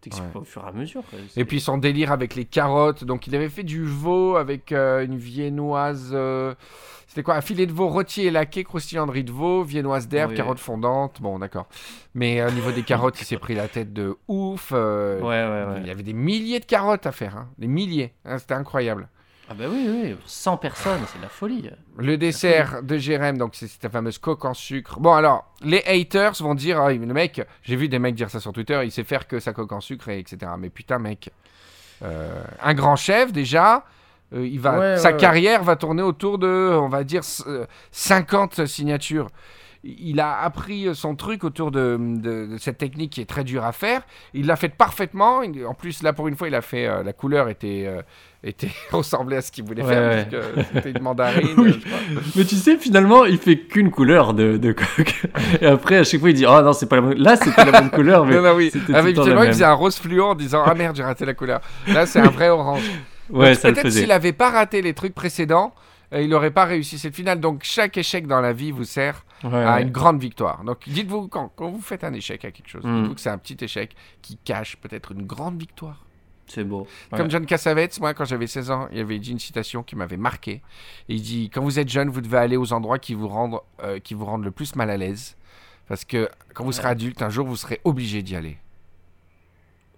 [0.00, 0.32] t'expliques Ouais.
[0.32, 1.02] pas au fur et à mesure.
[1.08, 1.18] quoi.
[1.36, 3.04] Et puis son délire avec les carottes.
[3.04, 6.10] Donc il avait fait du veau avec euh, une viennoise.
[6.12, 6.54] euh,
[7.06, 10.08] C'était quoi Un filet de veau rôti et laqué, croustillant de riz de veau, viennoise
[10.08, 10.36] d'herbe, Oui.
[10.38, 11.20] carottes fondantes.
[11.20, 11.66] Bon, d'accord.
[12.14, 14.70] Mais au niveau des carottes, il s'est pris la tête de ouf.
[14.70, 15.64] Ouais, ouais, ouais.
[15.82, 17.36] Il y avait des milliers de carottes à faire.
[17.36, 17.48] Hein.
[17.58, 18.14] Des milliers.
[18.24, 19.08] Hein, C'était incroyable.
[19.48, 21.68] Ah bah oui, oui, 100 personnes, c'est de la folie.
[21.98, 24.98] Le dessert de Jérém, donc c'est cette fameuse coque en sucre.
[25.00, 28.40] Bon, alors, les haters vont dire Ah, le mec, j'ai vu des mecs dire ça
[28.40, 30.52] sur Twitter, il sait faire que sa coque en sucre, et etc.
[30.58, 31.30] Mais putain, mec,
[32.02, 33.84] euh, un grand chef déjà.
[34.32, 35.20] euh, il va, Ouais, sa ouais, ouais.
[35.20, 39.28] carrière va tourner autour de, on va dire, c- euh, 50 signatures.
[39.84, 43.64] Il a appris son truc autour de, de- de cette technique qui est très dure
[43.64, 44.02] à faire.
[44.32, 45.42] Il l'a fait parfaitement.
[45.66, 46.86] En plus, là, pour une fois, il a fait.
[46.86, 48.00] euh, la couleur était, euh,
[48.44, 50.10] était ressemblait à ce qu'il voulait Ouais, faire.
[50.10, 50.26] ouais.
[50.54, 51.48] parce que C'était une mandarine.
[51.56, 51.80] Oui.
[51.84, 52.38] je.
[52.38, 55.26] Mais tu sais, finalement, il fait qu'une couleur de, de coque.
[55.60, 57.18] Et après, à chaque fois, il dit Oh non, c'est pas la bonne.
[57.18, 58.34] Là, c'était la bonne couleur, mais.
[58.36, 58.72] Non, non, oui.
[58.92, 61.60] Habituellement, il faisait un rose fluo en disant Ah merde, j'ai raté la couleur.
[61.88, 62.82] Là, c'est un vrai orange.
[63.30, 65.72] Ouais, Peut-être s'il avait pas raté les trucs précédents,
[66.12, 67.40] euh, il n'aurait pas réussi cette finale.
[67.40, 69.82] Donc, chaque échec dans la vie vous sert Ouais, à ouais.
[69.82, 70.62] une grande victoire.
[70.64, 72.96] Donc, dites-vous, quand, quand vous faites un échec à quelque chose, Mm.
[73.00, 76.04] dites-vous que c'est un petit échec qui cache peut-être une grande victoire.
[76.46, 76.86] C'est beau.
[77.10, 77.18] Ouais.
[77.18, 80.16] Comme John Cassavetes, moi, quand j'avais 16 ans, il avait dit une citation qui m'avait
[80.16, 80.60] marqué.
[81.08, 83.98] Il dit Quand vous êtes jeune, vous devez aller aux endroits qui vous rendent, euh,
[84.00, 85.36] qui vous rendent le plus mal à l'aise.
[85.88, 88.58] Parce que quand vous serez adulte, un jour, vous serez obligé d'y aller.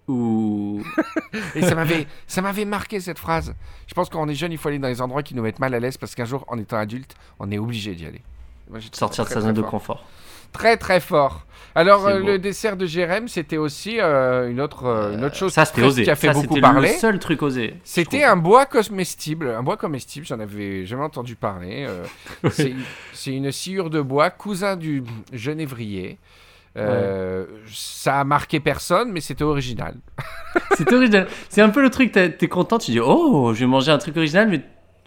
[0.07, 0.83] Ou.
[1.55, 3.55] Et ça m'avait, ça m'avait marqué cette phrase.
[3.87, 5.41] Je pense que quand on est jeune, il faut aller dans les endroits qui nous
[5.41, 8.21] mettent mal à l'aise parce qu'un jour, en étant adulte, on est obligé d'y aller.
[8.69, 9.71] Moi, Sortir de sa zone de fort.
[9.71, 10.05] confort.
[10.57, 11.41] Très très fort.
[11.77, 15.51] Alors euh, le dessert de Jérém, c'était aussi euh, une autre euh, une autre chose
[15.51, 16.03] Ça, c'était très- osé.
[16.03, 16.89] qui a fait Ça, beaucoup c'était parler.
[16.93, 17.73] le seul truc osé.
[17.83, 21.85] C'était un bois comestible, un bois comestible, j'en avais jamais entendu parler.
[22.51, 22.73] c'est-
[23.35, 26.17] une sciure de bois, cousin du genévrier.
[26.77, 29.95] Euh, Ça a marqué personne, mais c'était original.
[30.77, 31.27] C'est original.
[31.49, 33.97] C'est un peu le truc, t'es t'es content, tu dis oh, je vais manger un
[33.97, 34.61] truc original, mais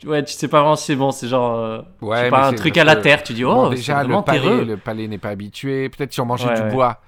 [0.06, 1.10] ouais, tu sais pas vraiment si c'est bon.
[1.10, 3.54] C'est genre, euh, Ouais, mais pas, un c'est truc à la terre, tu dis oh,
[3.54, 4.64] Bon, c'est déjà, le palais, terreux.
[4.64, 5.88] le palais n'est pas habitué.
[5.88, 6.70] Peut-être si on mangeait Ouais, du ouais.
[6.72, 7.00] bois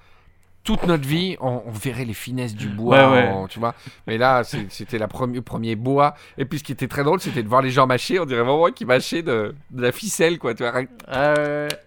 [0.62, 3.74] toute notre vie, on, on verrait les finesses du bois, Ouais, tu vois.
[4.06, 6.14] Mais là, c'est- c'était première premier bois.
[6.36, 8.20] Et puis, ce qui était très drôle, c'était de voir les gens mâcher.
[8.20, 10.52] On dirait vraiment qu'ils mâchaient de, de la ficelle, quoi.
[10.54, 11.34] Tu vois, Ah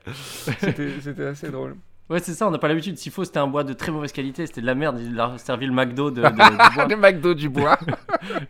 [0.60, 1.76] c'était assez drôle.
[2.10, 2.98] Ouais, c'est ça, on n'a pas l'habitude.
[2.98, 5.00] S'il faut, c'était un bois de très mauvaise qualité, c'était de la merde.
[5.00, 6.34] Il a servi le McDo de, de- du
[6.76, 6.86] bois.
[6.88, 7.78] le McDo du bois.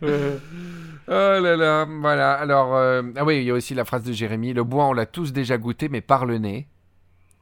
[1.06, 2.32] Oh là là, voilà.
[2.32, 4.52] Alors, euh, ah oui, il y a aussi la phrase de Jérémy.
[4.54, 6.66] Le bois, on l'a tous déjà goûté, mais par le nez.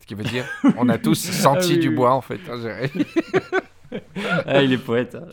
[0.00, 0.44] Ce qui veut dire,
[0.78, 1.94] on a tous senti Ah oui, du oui.
[1.94, 2.40] bois, en fait.
[2.50, 3.06] hein, Jérémy.
[4.46, 5.14] ah, il est poète.
[5.14, 5.26] hein.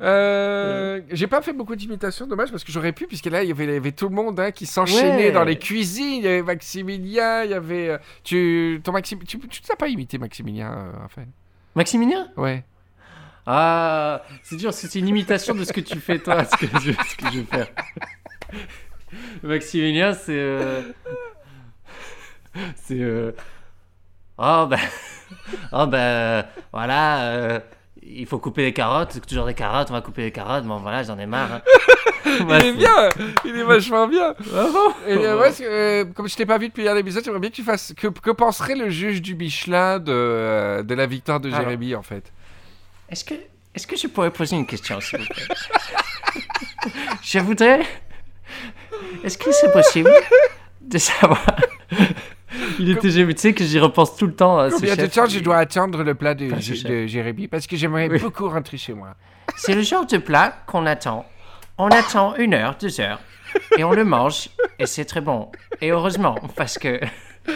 [0.00, 3.52] Euh, J'ai pas fait beaucoup d'imitations, dommage, parce que j'aurais pu, puisque là, il y
[3.52, 5.32] avait, il y avait tout le monde hein, qui s'enchaînait Ouais.
[5.32, 6.20] dans les cuisines.
[6.20, 7.88] Il y avait Maximilien, il y avait.
[7.90, 11.28] euh, tu, ton Maxim, tu, tu t'as pas imité Maximilien, euh, Raphaël?
[11.74, 12.28] Maximilien?
[12.36, 12.64] Ouais.
[13.50, 16.92] Ah, c'est dur, c'est une imitation de ce que tu fais toi, ce que je,
[16.92, 17.68] ce que je vais faire.
[19.42, 20.32] Maximilien, c'est.
[20.36, 20.82] euh,
[22.76, 23.00] C'est.
[23.00, 23.32] euh,
[24.36, 24.78] Oh, ben.
[25.72, 26.44] Oh, ben.
[26.72, 27.22] Voilà.
[27.32, 27.60] euh,
[28.02, 30.64] Il faut couper les carottes, toujours des carottes, on va couper les carottes.
[30.64, 31.54] Bon, voilà, j'en ai marre.
[31.54, 31.62] hein.
[32.26, 33.08] Il est bien,
[33.46, 34.34] il est vachement bien.
[34.54, 34.66] Ah
[35.08, 37.94] Et ouais, comme je t'ai pas vu depuis hier l'épisode, j'aimerais bien que tu fasses.
[37.96, 41.60] Que, que penserait le juge du Michelin de, de la victoire de Alors.
[41.62, 42.30] Jérémy en fait?
[43.10, 43.34] Est-ce que,
[43.74, 45.44] est-ce que je pourrais poser une question, s'il vous plaît?
[47.22, 47.80] Je voudrais.
[49.24, 50.10] Est-ce que c'est possible
[50.80, 51.44] de savoir.
[52.78, 53.34] Il était génial.
[53.34, 54.58] Tu sais que j'y repense tout le temps.
[54.58, 57.06] à ce Combien de temps je dois attendre le plat de, Pas ce de chef.
[57.08, 57.46] Jérémy?
[57.48, 58.18] Parce que j'aimerais Oui.
[58.20, 59.14] beaucoup rentrer chez moi.
[59.56, 61.26] C'est le genre de plat qu'on attend.
[61.76, 63.20] On attend une heure, deux heures,
[63.76, 65.50] et on le mange, et c'est très bon.
[65.80, 67.00] Et heureusement, parce que.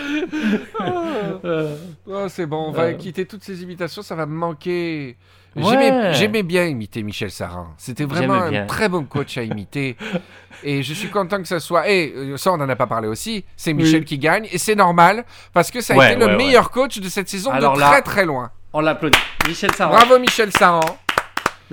[2.07, 2.93] Oh, c'est bon, on va Euh.
[2.95, 5.17] quitter toutes ces imitations, ça va me manquer.
[5.57, 6.13] Ouais.
[6.15, 7.69] J'aimais- bien imiter Michel Sarin.
[7.77, 9.97] C'était vraiment un très bon coach à imiter.
[10.65, 11.89] et je suis content que ça soit.
[11.91, 13.45] Et euh, ça, on en a pas parlé aussi.
[13.57, 14.05] C'est Michel Oui.
[14.07, 14.49] qui gagne.
[14.51, 17.29] Et c'est normal parce que ça a Ouais, été le ouais, meilleur coach de cette
[17.29, 18.51] saison Alors de là- très très loin.
[18.73, 19.19] On l'applaudit.
[19.47, 19.95] Michel Sarra.
[19.97, 20.81] Bravo Michel Saran.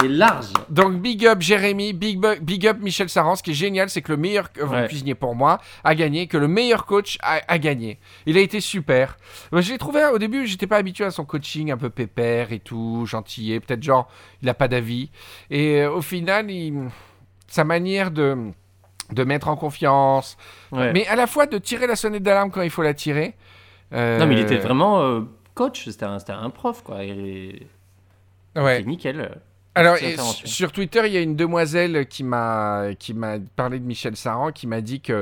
[0.07, 0.47] Large.
[0.69, 2.23] Donc big up Jérémy, big,
[2.67, 3.35] up Michel Saran.
[3.35, 4.87] Ce qui est génial, c'est que le meilleur euh, Ouais.
[4.87, 7.99] cuisinier pour moi a gagné, que le meilleur coach a, a gagné.
[8.25, 9.17] Il a été super.
[9.51, 12.59] Je l'ai trouvé au début, j'étais pas habitué à son coaching un peu pépère et
[12.59, 14.07] tout, gentillet, peut-être genre
[14.41, 15.09] il a pas d'avis.
[15.49, 16.89] Et euh, au final, il-
[17.47, 18.37] sa manière de
[19.11, 20.37] de mettre en confiance,
[20.71, 20.93] Ouais.
[20.93, 23.33] mais à la fois de tirer la sonnette d'alarme quand il faut la tirer.
[23.91, 25.21] Euh, Non, mais il était vraiment euh,
[25.55, 25.89] coach.
[25.89, 27.03] C'était un, prof, quoi.
[27.03, 27.19] Il
[28.55, 28.83] est, Ouais.
[28.83, 29.39] nickel.
[29.79, 29.97] Alors,
[30.45, 34.51] sur Twitter, il y a une demoiselle qui m'a qui m'a parlé de Michel Saran,
[34.51, 35.13] qui m'a dit que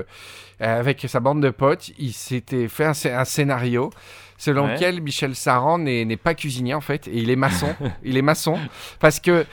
[0.62, 3.92] euh, avec sa bande de potes, il s'était fait un, scé- un scénario
[4.38, 4.74] selon Ouais.
[4.74, 7.74] lequel Michel Saran n'est pas cuisinier en fait, et il est maçon.
[8.04, 8.58] il est maçon
[9.00, 9.46] parce que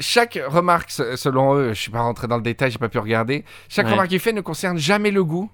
[0.00, 2.98] chaque remarque, se- selon eux, je suis pas rentré dans le détail, j'ai pas pu
[2.98, 3.44] regarder.
[3.68, 3.92] Chaque Ouais.
[3.92, 5.50] remarque qu'il fait ne concerne jamais le goût,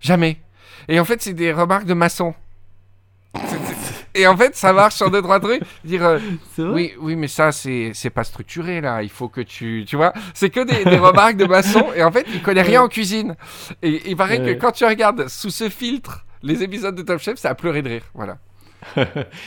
[0.00, 0.38] jamais.
[0.88, 2.34] Et en fait, c'est des remarques de maçon.
[4.14, 5.62] Et en fait, ça marche sur deux trois trucs.
[5.84, 6.18] Dire euh,
[6.58, 9.02] oui, oui, mais ça, c'est pas structuré, là.
[9.02, 9.84] Il faut que tu...
[9.86, 11.86] Tu vois C'est que des, des remarques de maçon.
[11.96, 13.36] Et en fait, il connaît rien en cuisine.
[13.82, 17.38] Et il paraît que quand tu regardes sous ce filtre les épisodes de Top Chef,
[17.38, 18.02] ça a pleuré de rire.
[18.14, 18.38] Voilà.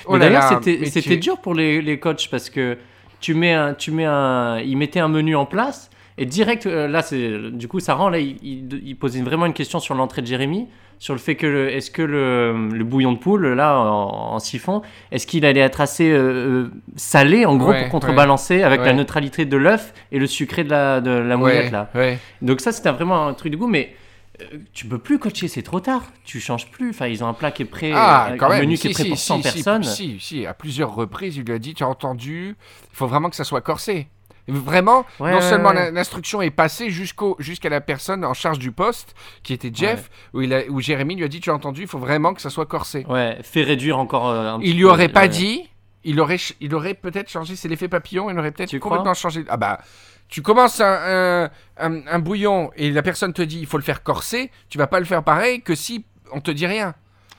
[0.06, 2.78] Oh d'ailleurs, c'était tu- dur pour les, les coachs parce que
[3.20, 6.88] tu mets un, tu mets un, ils mettaient un menu en place et direct, euh,
[6.88, 9.94] là, c'est du coup, ça rend là, il, il, il posait vraiment une question sur
[9.96, 10.68] l'entrée de Jérémy,
[11.00, 14.82] sur le fait que est-ce que le, le bouillon de poule là en, en siphon,
[15.12, 16.18] est-ce qu'il allait être assez euh,
[16.66, 18.86] euh, salé en gros Ouais, pour contrebalancer avec ouais.
[18.88, 21.90] la neutralité de l'œuf et le sucré de la, de la mouillette Ouais, là.
[21.96, 22.20] ouais.
[22.42, 23.94] Donc ça, c'était vraiment un truc de goût, mais
[24.42, 26.04] euh, tu peux plus coacher, c'est trop tard.
[26.26, 26.90] Tu changes plus.
[26.90, 28.62] Enfin, ils ont un plat qui est prêt, Ah, un quand même.
[28.62, 29.84] menu si, qui est prêt si, pour si, 100 si, personnes.
[29.84, 32.56] Si, si, à plusieurs reprises, il lui a dit, tu as entendu,
[32.92, 34.08] il faut vraiment que ça soit corsé.
[34.48, 35.92] Vraiment, Ouais, non ouais, seulement ouais.
[35.92, 40.42] l'instruction est passée jusqu'au jusqu'à la personne en charge du poste, qui était Jeff, où,
[40.42, 42.50] il a, où Jérémy lui a dit, tu as entendu, il faut vraiment que ça
[42.52, 43.06] soit corsé.
[43.10, 45.68] Ouais, fait réduire encore euh, un Il lui peu, aurait pas dit,
[46.04, 49.44] il aurait, il aurait peut-être changé, c'est l'effet papillon, il aurait peut-être complètement changé.
[49.50, 49.80] Ah bah,
[50.28, 53.84] tu commences un, un, un- un bouillon et la personne te dit il faut le
[53.84, 56.94] faire corser, tu vas pas le faire pareil que si on te dit rien.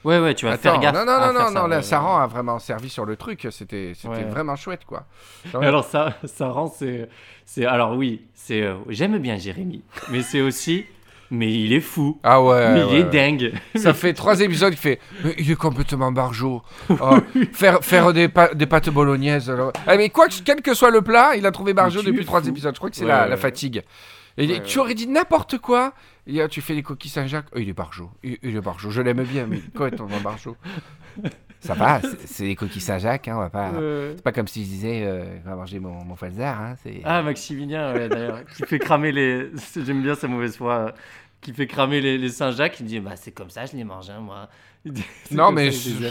[0.05, 0.95] Ouais, ouais, tu vas faire Attends, gaffe.
[0.95, 3.05] non, non, à non, faire non, non, ça, là, ouais, Saran a vraiment servi sur
[3.05, 4.23] le truc, c'était c'était Ouais.
[4.25, 5.05] vraiment chouette, quoi.
[5.61, 7.09] Alors, ça, rend, c'est.
[7.45, 8.63] c'est- Alors, oui, c'est.
[8.63, 10.87] euh, J'aime bien Jérémy, mais c'est aussi.
[11.29, 12.21] Mais il est fou.
[12.23, 13.11] Ah ouais, mais ouais, il est ouais.
[13.11, 13.53] dingue.
[13.75, 15.01] Ça fait trois épisodes qu'il fait.
[15.25, 16.63] Mais il est complètement barjot.
[16.89, 17.17] Oh,
[17.53, 19.51] faire faire des, pa- des pâtes bolognaises.
[19.51, 19.73] alors.
[19.89, 22.43] Ah, mais quoi, que- quel que soit le plat, il a trouvé barjot depuis trois
[22.43, 22.49] fou.
[22.51, 22.73] épisodes.
[22.75, 23.83] Je crois que c'est la, fatigue.
[24.38, 25.94] Et Ouais, tu aurais dit n'importe quoi.
[26.27, 27.46] Et, euh, tu fais des coquilles Saint-Jacques.
[27.55, 28.11] Oh, il est barjot.
[28.22, 28.90] Il, il est barjot.
[28.90, 30.57] Je l'aime bien, mais quoi un barjot?
[31.61, 33.29] Ça va, c'est- des coquilles Saint-Jacques.
[33.29, 33.70] Hein, on va pas.
[33.72, 36.61] Euh, C'est pas comme si je disais, euh, on va manger mon, mon falzar.
[36.61, 36.75] Hein.
[37.05, 39.51] Ah, Maximilien, ouais, d'ailleurs, qui fait cramer les.
[39.77, 40.75] J'aime bien sa mauvaise foi.
[40.75, 40.90] euh,
[41.40, 42.79] Qui fait cramer les, les Saint-Jacques.
[42.81, 44.49] Il dit Bah, c'est comme ça, je les mange, hein, moi.
[45.31, 46.11] Non, mais ça, je les.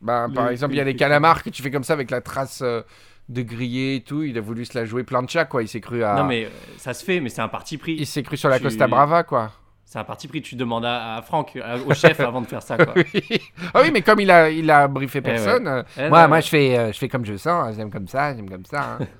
[0.00, 1.92] Bah, par Le- exemple, il y a le- les calamars que tu fais comme ça
[1.92, 2.82] avec la trace euh,
[3.28, 4.22] de grillé et tout.
[4.22, 5.62] Il a voulu se la jouer plancha, quoi.
[5.62, 6.14] Il s'est cru à.
[6.14, 7.94] Non, mais euh, ça se fait, mais c'est un parti pris.
[7.98, 9.52] Il s'est cru sur la Tu- Costa Brava, quoi.
[9.84, 10.42] C'est un parti pris.
[10.42, 12.92] Tu demandes à, à Franck, à- au chef, avant de faire ça, quoi.
[13.74, 15.34] ah oui, mais comme il a, il a briefé Eh ouais.
[15.34, 16.42] personne, euh, Eh moi, non, moi ouais.
[16.42, 18.96] je, fais, euh, je fais comme je sens, j'aime comme ça, j'aime comme ça.
[19.00, 19.06] hein.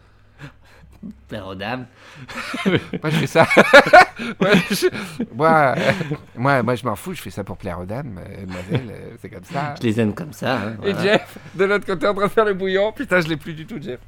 [1.29, 1.87] Père aux dames.
[2.67, 3.47] moi, je fais ça.
[4.41, 4.87] moi, je,
[5.35, 5.93] moi, euh,
[6.37, 9.17] moi, moi, je m'en fous, je fais ça pour plaire aux dames, euh, mademoiselle, euh,
[9.21, 9.75] c'est comme ça.
[9.81, 10.55] Je les aime comme ça.
[10.57, 10.95] hein, Et.
[11.03, 12.93] Jeff, de l'autre côté, en train de faire le bouillon.
[12.93, 14.01] Putain, je l'ai plus du tout, Jeff.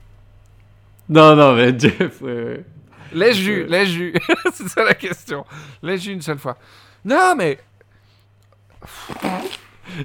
[1.09, 2.23] Non, non, mais Jeff.
[3.13, 3.67] Laisse jus, Euh.
[3.69, 4.15] laisse jus.
[4.53, 5.45] c'est ça la question.
[5.83, 6.57] Laisse jus une seule fois.
[7.05, 7.59] Non, mais.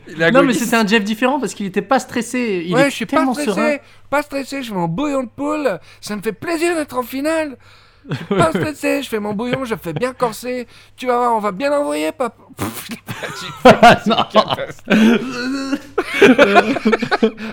[0.08, 2.64] Il Non, mais c'était un Jeff différent parce qu'il était pas stressé.
[2.66, 3.46] Il ouais, est je suis pas stressé.
[3.46, 3.76] serein.
[4.10, 5.80] Pas stressé, je fais mon bouillon de poule.
[6.02, 7.58] Ça me fait plaisir d'être en finale.
[8.10, 10.68] Je suis pas stressé, je fais mon bouillon, je fais bien corser.
[10.96, 12.36] Tu vas voir, on va bien l'envoyer, papa.
[12.58, 13.48] Pff, je l'ai pas dit.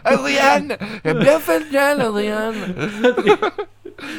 [0.04, 2.54] Adriane Elle a bien fait le Adriane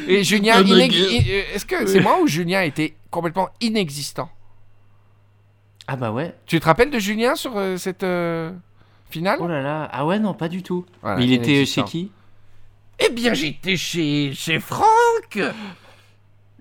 [0.08, 4.30] Et Julien, est-ce que c'est moi ou Julien était complètement inexistant?
[5.94, 6.34] Ah bah ouais.
[6.46, 8.52] Tu te rappelles de Julien sur euh, cette euh,
[9.10, 9.40] finale?
[9.42, 9.90] Oh là là.
[9.92, 10.86] Ah ouais, non, pas du tout.
[11.02, 12.12] Voilà, mais il était chez qui?
[12.98, 15.38] Eh bien, j'étais chez, chez Franck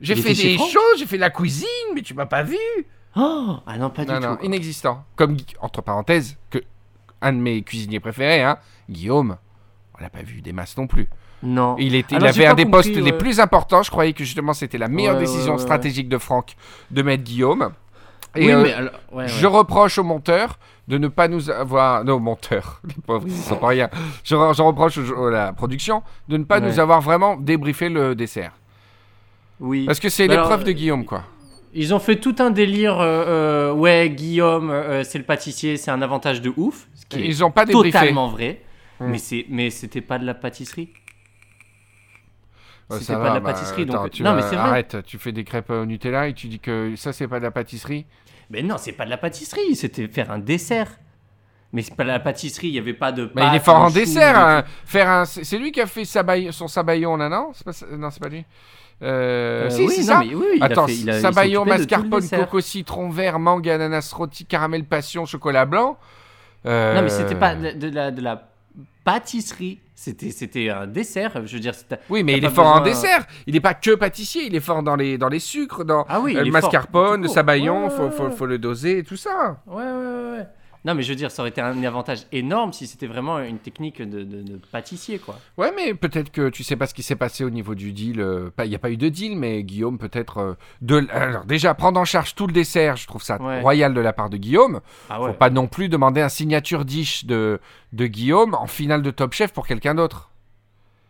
[0.00, 0.70] J'ai Il fait était chez des Franck?
[0.70, 2.56] choses, j'ai fait la cuisine, mais tu m'as pas vu
[3.14, 4.26] Oh Ah non, pas du Non, tout.
[4.26, 5.04] non, inexistant.
[5.14, 6.58] Comme, Gui- entre parenthèses, que
[7.22, 9.36] un de mes cuisiniers préférés, hein, Guillaume,
[9.96, 11.08] on l'a pas vu des masses non plus.
[11.44, 11.76] Non.
[11.78, 13.18] Il, était, il Alors, j'ai avait un pas des compris, postes les ouais.
[13.18, 13.82] plus importants.
[13.84, 16.56] Je croyais que justement c'était la meilleure Ouais, décision ouais, ouais, stratégique de Franck
[16.90, 17.72] de mettre Guillaume.
[18.36, 19.28] Et oui, euh, mais alors, ouais, ouais.
[19.28, 22.04] je reproche au monteur de ne pas nous avoir.
[22.04, 23.88] Non, au monteur, les pauvres, ils sont pas rien.
[24.24, 26.66] Je, re- je reproche au- à la production de ne pas Ouais.
[26.68, 28.52] nous avoir vraiment débriefé le dessert.
[29.58, 29.84] Oui.
[29.86, 31.24] Parce que c'est alors, l'épreuve de euh, Guillaume, quoi.
[31.74, 32.98] Ils ont fait tout un délire.
[33.00, 36.88] euh, euh, ouais, Guillaume, euh, c'est le pâtissier, c'est un avantage de ouf.
[36.94, 37.98] Ce qui est Ils ont pas débriefé.
[37.98, 38.62] totalement vrai.
[39.16, 40.90] C'est, mais c'était pas de la pâtisserie.
[42.94, 44.56] C'était ça pas va, de la bah, pâtisserie, attends, donc- tu non, vas- mais c'est
[44.56, 44.68] vrai.
[44.68, 47.44] Arrête, tu fais des crêpes au Nutella et tu dis que ça, c'est pas de
[47.44, 48.06] la pâtisserie.
[48.50, 49.76] Mais non, c'est pas de la pâtisserie.
[49.76, 50.88] C'était faire un dessert.
[51.72, 52.66] Mais c'est pas de la pâtisserie.
[52.68, 53.30] Il y avait pas de.
[53.36, 54.34] Mais il est fort en dessert.
[54.34, 54.64] de- hein.
[54.84, 55.24] Faire un...
[55.24, 57.50] C'est c'est lui qui a fait son sabayon, là, non?
[57.54, 57.96] C'est pas...
[57.96, 58.44] Non, c'est pas lui.
[59.02, 60.18] Euh, Euh, si, oui, c'est ça.
[60.18, 64.12] mais oui, il a Attends, fait- il a- sabayon, mascarpone, coco, citron vert, mangue, ananas,
[64.12, 65.96] rôti, caramel, passion, chocolat blanc.
[66.66, 68.48] Euh, Non, mais c'était pas de, de la, de la
[69.04, 69.78] pâtisserie.
[70.02, 71.42] C'était, c'était un dessert.
[71.44, 71.74] Je veux dire,
[72.08, 73.26] Oui, mais il est fort en dessert.
[73.46, 76.20] Il n'est pas que pâtissier, il est fort dans les, dans les sucres, dans Ah
[76.20, 79.58] oui, il le mascarpone, le sabayon, Ouais, faut, ouais, faut, faut le doser tout ça.
[79.66, 80.46] Ouais, ouais, ouais.
[80.84, 83.58] Non, mais je veux dire, ça aurait été un avantage énorme si c'était vraiment une
[83.58, 85.38] technique de, de- de pâtissier, quoi.
[85.58, 88.20] Ouais, mais peut-être que tu sais pas ce qui s'est passé au niveau du deal.
[88.20, 90.38] euh, Il n'y a pas eu de deal, mais Guillaume, peut-être.
[90.38, 91.06] euh, de...
[91.12, 93.60] Alors, déjà, prendre en charge tout le dessert, je trouve ça Ouais.
[93.60, 94.80] royal de la part de Guillaume.
[95.10, 95.28] Ah ouais.
[95.32, 97.60] Faut pas non plus demander un signature dish de,
[97.92, 100.29] de Guillaume en finale de Top Chef pour quelqu'un d'autre.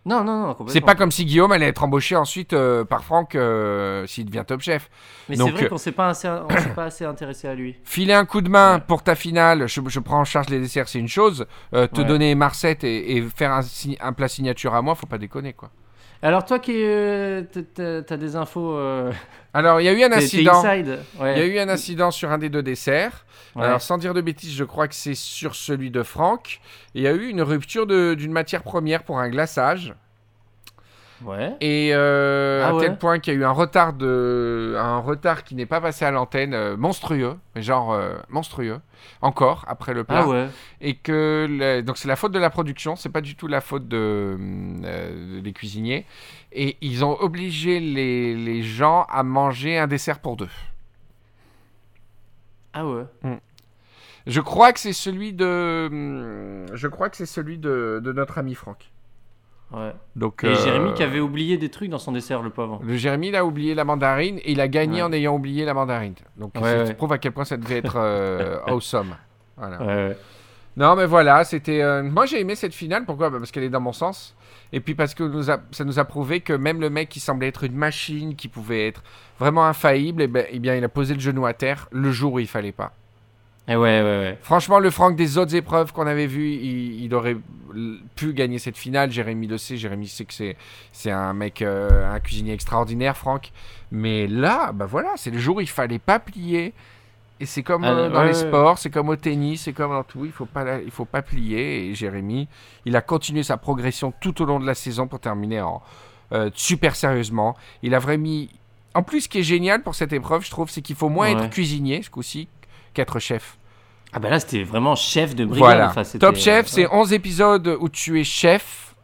[0.07, 0.57] Non, non, non.
[0.69, 4.45] C'est pas comme si Guillaume allait être embauché ensuite euh, par Franck euh, s'il devient
[4.47, 4.89] Top Chef.
[5.29, 7.77] Mais c'est vrai euh, qu'on s'est pas, assez, on s'est pas assez intéressé à lui.
[7.85, 8.81] Filer un coup de main Ouais.
[8.87, 11.47] pour ta finale, je, je prends en charge les desserts, c'est une chose.
[11.75, 12.07] Euh, te Ouais.
[12.07, 13.61] donner Marcette et, et faire un,
[14.01, 15.71] un plat signature à moi, faut pas déconner quoi.
[16.23, 17.43] Alors, toi qui euh,
[17.75, 18.77] t'as- des infos.
[18.77, 19.11] Euh,
[19.55, 20.63] Alors, il y a eu un incident.
[21.19, 21.35] Ouais.
[21.35, 23.25] Il y a eu un incident sur un des deux desserts.
[23.57, 23.65] Ouais.
[23.65, 26.61] Alors, sans dire de bêtises, je crois que c'est sur celui de Franck.
[26.95, 29.95] Il y a eu une rupture d'une matière première pour un glaçage.
[31.25, 31.55] Ouais.
[31.61, 34.99] Et euh, Ah à ouais tel point qu'il y a eu un retard, de, un
[34.99, 38.81] retard qui n'est pas passé à l'antenne, euh, monstrueux, mais genre euh, monstrueux,
[39.21, 40.23] encore après le plat.
[40.25, 40.49] Ah ouais.
[40.81, 43.61] Et que le- donc c'est la faute de la production, c'est pas du tout la
[43.61, 44.37] faute de,
[44.85, 46.07] euh, des cuisiniers.
[46.53, 50.49] Et ils ont obligé les, les gens à manger un dessert pour deux.
[52.73, 53.05] Ah ouais.
[54.27, 55.89] Je crois que c'est celui de.
[55.91, 58.91] hum, Je crois que c'est celui de, de notre ami Franck.
[59.73, 59.93] Ouais.
[60.17, 62.81] Donc, Et euh, Jérémy qui avait oublié des trucs dans son dessert, le pauvre.
[62.85, 65.03] Le Jérémy, il a oublié la mandarine et il a gagné Ouais.
[65.03, 66.15] en ayant oublié la mandarine.
[66.37, 69.15] Donc, Ouais, ça prouve à quel point ça devait être euh, awesome.
[69.57, 70.15] Voilà.
[70.77, 71.83] Non, mais voilà, c'était.
[71.83, 73.05] euh, Moi, j'ai aimé cette finale.
[73.05, 73.29] Pourquoi?
[73.29, 74.35] Bah, Parce qu'elle est dans mon sens.
[74.73, 77.19] Et puis parce que nous a- ça nous a prouvé que même le mec qui
[77.19, 79.03] semblait être une machine, qui pouvait être
[79.41, 82.35] vraiment infaillible, eh, ben, eh bien, il a posé le genou à terre le jour
[82.35, 82.93] où il fallait pas.
[83.71, 84.39] Et ouais, ouais, ouais.
[84.43, 87.37] Franchement, le Franck des autres épreuves qu'on avait vues, il, il aurait
[88.17, 89.13] pu gagner cette finale.
[89.13, 89.77] Jérémy le sait.
[89.77, 90.57] Jérémy sait que c'est,
[90.93, 93.53] c'est un mec, euh, un cuisinier extraordinaire, Franck.
[93.93, 96.75] Mais là, bah voilà, c'est le jour où il fallait pas plier.
[97.39, 99.93] Et c'est comme Ah, euh, dans ouais, les sports, c'est comme au tennis, c'est comme
[99.93, 100.25] dans tout.
[100.25, 101.87] Il faut pas, il faut pas plier.
[101.91, 102.49] Et Jérémy,
[102.87, 105.81] il a continué sa progression tout au long de la saison pour terminer en
[106.33, 107.57] euh, super sérieusement.
[107.85, 108.51] Il a vraiment mis.
[108.95, 111.33] En plus, ce qui est génial pour cette épreuve, je trouve, c'est qu'il faut moins
[111.33, 111.45] Ouais.
[111.45, 112.49] être cuisinier ce coup-ci
[112.95, 113.57] qu'être chef.
[114.13, 115.59] Ah bah là, c'était vraiment chef de brigade.
[115.59, 115.89] Voilà.
[115.89, 116.93] Enfin, c'était- Top Chef, c'est ouais.
[116.95, 118.95] 11 épisodes où tu es chef,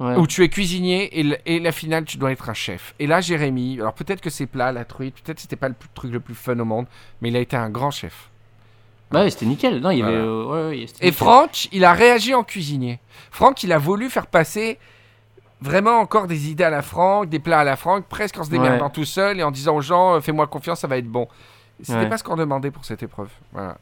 [0.00, 0.16] Ouais.
[0.16, 1.08] où tu es cuisinier,
[1.46, 2.94] et, la finale, tu dois être un chef.
[2.98, 5.74] Et là, Jérémy, alors peut-être que c'est plat, la truite, peut-être que c'était pas le
[5.74, 6.86] plus- truc le plus fun au monde,
[7.20, 8.28] mais il a été un grand chef.
[9.12, 9.80] Bah ouais, c'était nickel.
[9.80, 10.12] Non, il avait.
[10.16, 10.26] Voilà.
[10.26, 11.12] euh, ouais, ouais, c'était Et.
[11.12, 12.98] Franck, il a réagi en cuisinier.
[13.30, 14.78] Franck, il a voulu faire passer
[15.60, 18.50] vraiment encore des idées à la Franck, des plats à la Franck, presque en se
[18.50, 21.28] démerdant tout seul et en disant aux gens, euh, fais-moi confiance, ça va être bon.
[21.82, 23.28] C'était pas ce qu'on demandait pour cette épreuve.
[23.52, 23.78] Voilà.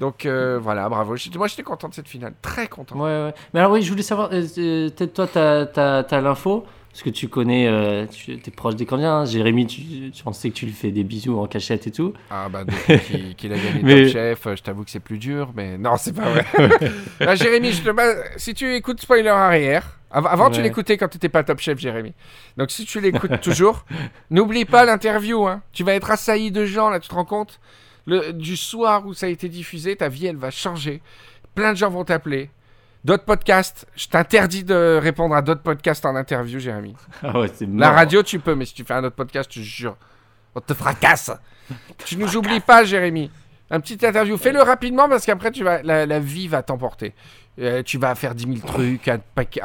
[0.00, 1.14] Donc euh, voilà, bravo.
[1.36, 2.96] Moi, j'étais content de cette finale, très content.
[2.96, 3.34] Ouais, ouais.
[3.54, 7.02] Mais alors, oui, je voulais savoir, euh, euh, peut-être toi, t'as t'as- t'as l'info, parce
[7.02, 9.12] que tu connais, euh, tu es proche des candidats.
[9.12, 9.24] hein.
[9.26, 12.14] Jérémy, tu, tu pensais que tu lui fais des bisous en cachette et tout.
[12.30, 15.52] Ah bah depuis qu'il a gagné Mais- Top Chef, je t'avoue que c'est plus dur,
[15.54, 16.46] mais non, c'est pas vrai.
[17.20, 21.08] Ah, Jérémy, je te bats- si tu écoutes Spoiler arrière, av- avant tu l'écoutais quand
[21.08, 22.14] tu n'étais pas Top Chef, Jérémy.
[22.56, 23.84] Donc si tu l'écoutes toujours,
[24.30, 25.46] n'oublie pas l'interview.
[25.46, 25.60] Hein.
[25.74, 27.60] Tu vas être assailli de gens, là, tu te rends compte?
[28.06, 31.02] Le, Du soir où ça a été diffusé, ta vie, elle va changer.
[31.54, 32.50] Plein de gens vont t'appeler.
[33.04, 36.94] D'autres podcasts, je t'interdis de répondre à d'autres podcasts en interview, Jérémy.
[37.22, 39.60] Ah ouais, c'est La radio, tu peux, mais si tu fais un autre podcast, je
[39.60, 39.96] te jure,
[40.54, 41.30] on te fracasse.
[42.04, 43.30] tu nous oublies pas, Jérémy.
[43.70, 44.36] Un petit interview.
[44.36, 47.14] Fais-le rapidement parce qu'après, tu vas, la, la vie va t'emporter.
[47.60, 49.18] Euh, tu vas faire 10 000 trucs à,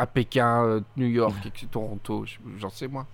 [0.06, 1.34] Pékin, euh, New York,
[1.72, 3.06] Toronto, je- j'en sais moi.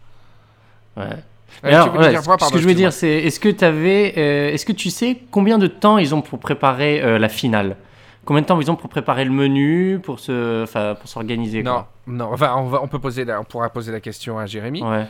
[0.97, 1.15] Ouais.
[1.63, 2.73] Euh, alors, ouais, dire quoi, ce que je veux excuse-moi.
[2.73, 4.07] dire, c'est est-ce que tu avais,
[4.53, 7.77] est-ce que tu sais combien de temps ils ont pour préparer euh, la finale?
[8.25, 12.29] Combien de temps ils ont pour préparer le menu, pour se, pour s'organiser Non, non.
[12.31, 14.89] Enfin, on, va, on peut poser, la- on pourra poser la question à Jérémy, quoi.
[14.91, 15.05] Ouais.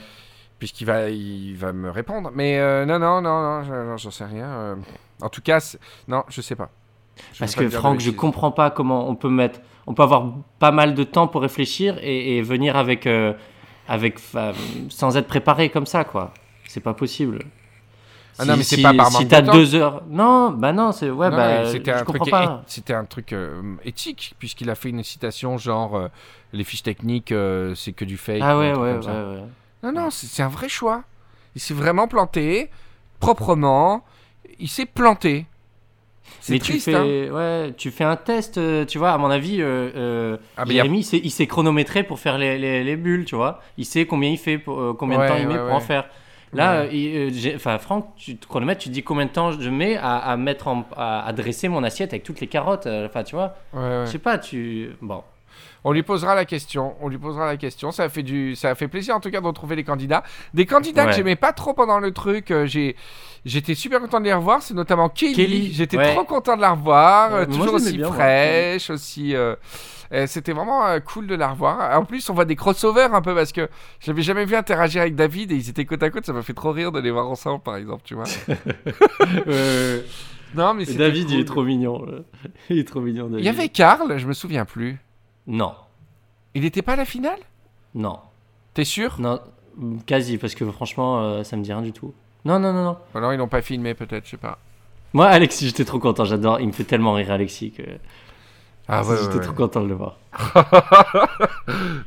[0.60, 2.32] puisqu'il va, il va me répondre.
[2.34, 4.46] Mais euh, non, non, non, non, je- non, j'en sais rien.
[4.48, 4.76] euh.
[5.22, 5.76] en tout cas,
[6.08, 6.70] non, je sais pas.
[7.34, 10.72] Je Parce que Franck, je comprends pas comment on peut mettre, on peut avoir pas
[10.72, 13.34] mal de temps pour réfléchir et, et venir avec, euh,
[13.92, 14.20] avec,
[14.88, 16.34] sans être préparé comme ça, quoi.
[16.66, 17.40] C'est pas possible.
[18.40, 21.10] Ah non, mais c'est pas par Si t'as de deux heures, non, bah non, c'est
[21.10, 22.64] ouais, Non, bah, c'était un truc, pas.
[22.68, 26.08] c'était un truc euh, éthique puisqu'il a fait une citation genre euh,
[26.54, 28.40] les fiches techniques euh, c'est que du fake.
[28.42, 29.44] Ah ouais, ouais, ouais.
[29.84, 31.04] Non non, c'est un vrai choix.
[31.56, 32.70] Il s'est vraiment planté
[33.20, 34.06] proprement.
[34.58, 35.48] Il s'est planté.
[36.50, 36.90] Mais triste.
[36.90, 37.04] tu hein.
[37.04, 40.64] fais, ouais, tu fais un test, euh, tu vois, à mon avis, euh, euh, Ah,
[40.64, 43.62] a- Jérémy, il s'est- chronométré pour faire les, les, les bulles, tu vois.
[43.78, 46.06] Il sait combien il fait, pour, euh, combien de temps il met pour en faire.
[46.54, 49.96] Là, euh, enfin, Franck, tu te chronomètres, tu te dis combien de temps je mets
[49.96, 52.88] à, à mettre en, à, à dresser mon assiette avec toutes les carottes.
[52.88, 55.24] Enfin, tu vois, je sais pas, tu, bon.
[55.84, 56.96] On lui posera la question.
[57.02, 57.92] On lui posera la question.
[57.92, 60.24] Ça a fait du, ça a fait plaisir en tout cas de retrouver les candidats.
[60.54, 62.52] Des candidats que j'aimais pas trop pendant le truc.
[62.52, 62.96] euh, j'ai,
[63.46, 64.62] j'étais super content de les revoir.
[64.62, 65.34] C'est notamment Kelly.
[65.34, 66.14] Kelly, J'étais ouais.
[66.14, 67.32] trop content de la revoir.
[67.32, 69.36] Ouais, euh, moi, toujours aussi bien, fraîche, aussi.
[69.36, 69.56] euh,
[70.14, 71.98] euh, c'était vraiment euh, cool de la revoir.
[72.00, 73.68] En plus, on voit des crossovers un peu parce que
[74.02, 76.26] je l'avais jamais vu interagir avec David et ils étaient côte à côte.
[76.26, 78.26] Ça m'a fait trop rire de les voir ensemble, par exemple, tu vois.
[80.56, 82.04] non, mais David, il est trop mignon.
[82.06, 82.20] là.
[82.70, 83.26] Il est trop mignon.
[83.30, 83.40] David.
[83.40, 84.98] Il y avait Karl, je me souviens plus.
[85.48, 85.74] Non,
[86.54, 87.40] Il n'était pas à la finale?
[87.96, 88.20] Non,
[88.74, 89.20] T'es sûr?
[89.20, 89.40] Non,
[90.06, 92.14] quasi, parce que franchement, euh, ça me dit rien du tout.
[92.46, 92.98] Non, non, non, non.
[93.14, 94.58] Alors ils l'ont pas filmé peut-être, je sais pas.
[95.14, 96.60] Moi, Alexis, j'étais trop content, j'adore.
[96.62, 97.84] Il me fait tellement rire, Alexis, que
[98.88, 100.18] Ah j'étais trop content de le voir.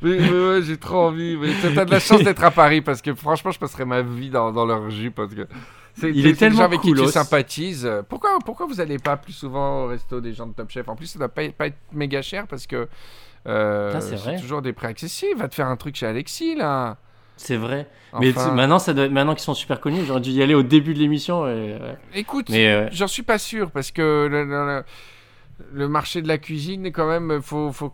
[0.03, 1.37] mais, mais ouais, j'ai trop envie.
[1.37, 4.31] Mais t'as de la chance d'être à Paris parce que franchement, je passerais ma vie
[4.31, 5.47] dans, dans leur jus parce que
[5.95, 7.91] c'est Il c'est- est des tellement gens avec qui tu sympathises.
[8.09, 10.89] Pourquoi, pourquoi vous allez pas plus souvent au resto des gens de Top Chef?
[10.89, 12.89] En plus, ça doit pas, pas être méga cher parce que
[13.47, 14.39] euh, Ah, c'est vrai.
[14.41, 15.39] toujours des prix accessibles.
[15.39, 16.97] Va te faire un truc chez Alexis là.
[17.37, 17.89] C'est vrai.
[18.21, 19.09] Mais Enfin, maintenant, ça doit...
[19.09, 21.49] maintenant qu'ils sont super connus, j'aurais dû y aller au début de l'émission.
[21.49, 21.77] et,
[22.15, 24.85] écoute, Mais euh, J'en suis pas sûr parce que le,
[25.73, 27.93] le- marché de la cuisine est quand même faut faut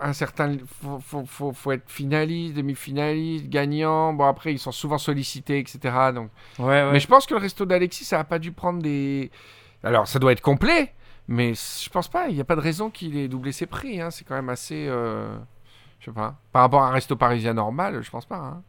[0.00, 4.12] un certain faut, faut, faut, faut être finaliste, demi-finaliste, gagnant.
[4.12, 5.78] Bon après ils sont souvent sollicités etc.
[6.14, 6.92] Donc ouais, ouais.
[6.92, 9.30] mais je pense que le resto d'Alexis ça a pas dû prendre des
[9.82, 10.92] alors ça doit être complet
[11.28, 14.00] Mais je pense pas, il n'y a pas de raison qu'il ait doublé ses prix.
[14.00, 14.10] hein.
[14.10, 14.86] C'est quand même assez.
[14.88, 15.26] euh,
[16.00, 16.36] je sais pas.
[16.52, 18.36] Par rapport à un resto parisien normal, je pense pas.
[18.36, 18.62] hein.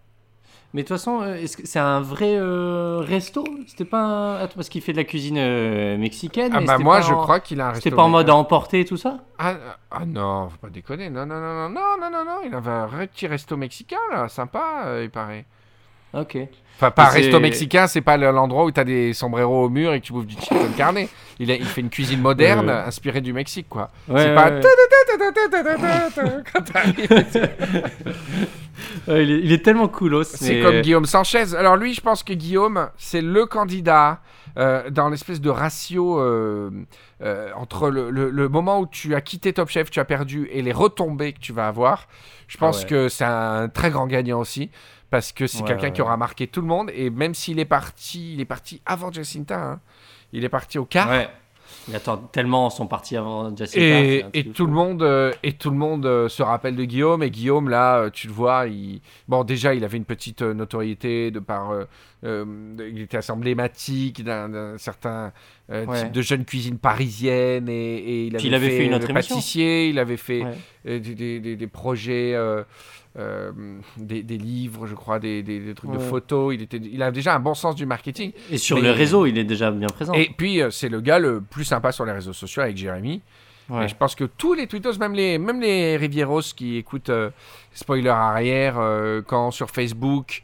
[0.75, 3.45] Mais de toute façon, euh, est-ce que c'est un vrai euh, resto?
[3.65, 4.35] C'était pas un...
[4.35, 6.51] Attends, parce qu'il fait de la cuisine euh, mexicaine.
[6.53, 7.83] Ah mais bah moi, je en- crois qu'il a un resto.
[7.83, 9.19] C'était pas en mode à emporter et tout ça?
[9.39, 9.55] Ah, euh,
[9.89, 11.09] ah non, faut pas déconner.
[11.09, 12.37] Non, non, non, non, non, non, non, non.
[12.45, 14.27] Il avait un petit resto mexicain, là.
[14.27, 15.45] Sympa, euh, il paraît.
[16.13, 16.37] Ok.
[16.77, 20.01] Enfin, pas resto mexicain, c'est pas le- l'endroit où t'as des sombreros au mur et
[20.01, 20.97] que tu bouffes du chicken carne.
[21.39, 22.73] Il, a- il fait une cuisine moderne, Ouais.
[22.73, 23.91] inspirée du Mexique, quoi.
[24.09, 24.49] Ouais, c'est ouais, pas.
[24.49, 24.61] ouais.
[29.07, 30.23] Ouais, il, est, il est tellement coolos.
[30.23, 31.55] C'est mais- comme Guillaume Sanchez.
[31.55, 34.21] Alors lui, je pense que Guillaume, c'est le candidat
[34.57, 36.69] euh, dans l'espèce de ratio euh,
[37.21, 40.47] euh, entre le, le- le moment où tu as quitté Top Chef, tu as perdu,
[40.51, 42.07] et les retombées que tu vas avoir.
[42.47, 42.89] Je pense Ah ouais.
[42.89, 44.69] que c'est un très grand gagnant aussi.
[45.11, 46.89] Parce que c'est Ouais, quelqu'un qui aura marqué tout le monde.
[46.93, 49.55] Et même s'il est parti, il est parti avant Jacinta.
[49.57, 49.79] hein.
[50.33, 51.09] Il est parti au quart.
[51.09, 51.29] Ouais.
[51.87, 53.79] Mais attends, tellement sont partis avant Jacinta.
[53.79, 56.83] Et, un et tout le monde euh, et tout le monde euh, se rappelle de
[56.83, 60.41] Guillaume et Guillaume là euh, tu le vois il bon déjà il avait une petite
[60.41, 61.83] euh, notoriété de par euh,
[62.23, 62.43] euh,
[62.91, 65.31] il était assez emblématique d'un certain
[65.71, 66.01] euh, Ouais.
[66.01, 69.05] type de jeune cuisine parisienne et, et il avait Puis il avait fait une autre
[69.05, 69.35] le émission.
[69.35, 70.53] pâtissier il avait fait Ouais.
[70.87, 72.63] euh, des, des- des- des projets euh,
[73.17, 73.51] euh,
[73.97, 77.11] des, des livres je crois des, des- des trucs de photos il était il a
[77.11, 79.87] déjà un bon sens du marketing Et sur Mais- le réseau, il est déjà bien
[79.87, 80.13] présent.
[80.13, 83.21] et puis euh, c'est le gars le plus sympa sur les réseaux sociaux avec Jérémy
[83.67, 83.85] Ouais.
[83.85, 87.31] et je pense que tous les tweetos, même les, même les Rivieros qui écoutent euh,
[87.73, 90.43] Spoiler Arrière, euh, quand sur Facebook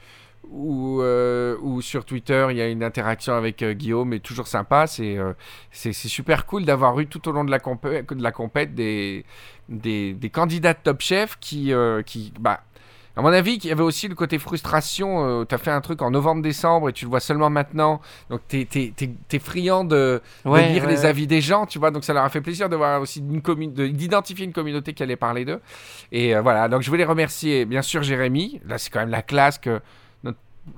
[0.52, 4.48] ou, euh, ou sur Twitter, il y a une interaction avec euh, Guillaume, est toujours
[4.48, 4.86] sympa.
[4.88, 5.34] C'est euh,
[5.72, 9.26] c'est super cool d'avoir eu tout au long de la, compé- de la compète des,
[9.70, 12.62] des, des candidats de Top Chef qui, euh, qui bah,
[13.18, 15.46] à mon avis, il y avait aussi le côté frustration.
[15.46, 18.00] tu as fait un truc en novembre-décembre et tu le vois seulement maintenant.
[18.30, 21.06] Donc, tu es, friand de, lire ouais, les ouais.
[21.06, 21.92] avis des gens, tu vois.
[21.92, 25.44] Donc ça leur a fait plaisir de voir aussi d'identifier une communauté qui allait parler
[25.44, 25.60] d'eux.
[26.14, 28.62] Et euh, voilà, donc je voulais remercier bien sûr Jérémy.
[28.66, 29.82] Là, c'est quand même la classe que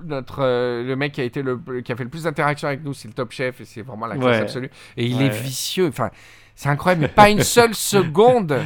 [0.03, 2.83] notre, euh, le mec qui a été le qui a fait le plus d'interactions avec
[2.83, 4.41] nous, c'est le top chef et c'est vraiment la classe Ouais.
[4.41, 4.69] absolue.
[4.97, 5.25] Et il Ouais.
[5.25, 5.87] est vicieux.
[5.87, 6.09] Enfin.
[6.55, 8.61] C'est incroyable, mais pas une seule seconde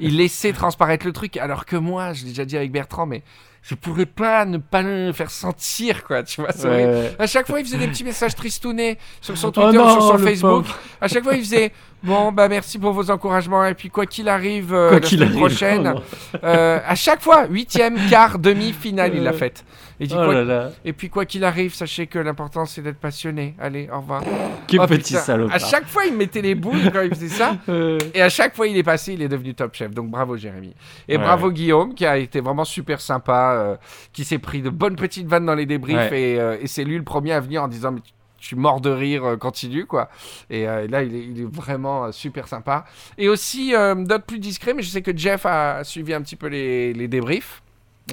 [0.00, 1.36] il laissait transparaître le truc.
[1.36, 3.22] Alors que moi, je l'ai déjà dit avec Bertrand, mais
[3.62, 6.24] je pourrais pas ne pas le faire sentir, quoi.
[6.24, 7.12] Tu vois, Ouais.
[7.16, 10.18] À chaque fois, il faisait des petits messages tristounés sur son Oh Twitter, sur son
[10.18, 10.50] Facebook.
[10.64, 10.78] pauvre.
[11.00, 11.70] À chaque fois, il faisait
[12.02, 13.64] Bon, bah merci pour vos encouragements.
[13.66, 15.36] Et puis, quoi qu'il arrive, euh, Quoi la semaine arrive.
[15.38, 19.64] prochaine, Oh, euh, à chaque fois, huitième, quart, demi-finale, il l'a faite.
[20.00, 20.70] Et, dit, Oh quoi- là là.
[20.84, 23.54] et puis, quoi qu'il arrive, sachez que l'important, c'est d'être passionné.
[23.58, 24.22] Allez, au revoir.
[24.68, 25.18] Quel Oh, petit putain.
[25.20, 25.56] salopard.
[25.56, 27.56] À chaque fois, il mettait les boules quand il faisait ça.
[28.14, 29.90] Et à chaque fois, il est passé, il est devenu top chef.
[29.92, 30.74] Donc bravo Jérémy.
[31.08, 31.22] Et Ouais.
[31.22, 33.76] bravo Guillaume, qui a été vraiment super sympa, euh,
[34.12, 36.10] qui s'est pris de bonnes petites vannes dans les débriefs.
[36.10, 36.20] Ouais.
[36.34, 38.00] Et, euh, et c'est lui le premier à venir en disant Mais
[38.40, 40.10] je suis mort de rire, euh, continue quoi.
[40.48, 42.84] Et euh, là, il est, il est vraiment euh, super sympa.
[43.16, 46.46] Et aussi, d'autres plus discrets, mais je sais que Jeff a suivi un petit peu
[46.46, 47.62] les, les débriefs.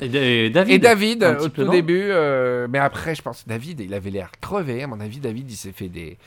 [0.02, 0.74] Et, et David.
[0.74, 4.30] Et David, euh, au tout début, euh, mais après, je pense, David, il avait l'air
[4.42, 4.84] crevé.
[4.84, 6.18] À mon avis, David, il s'est fait des.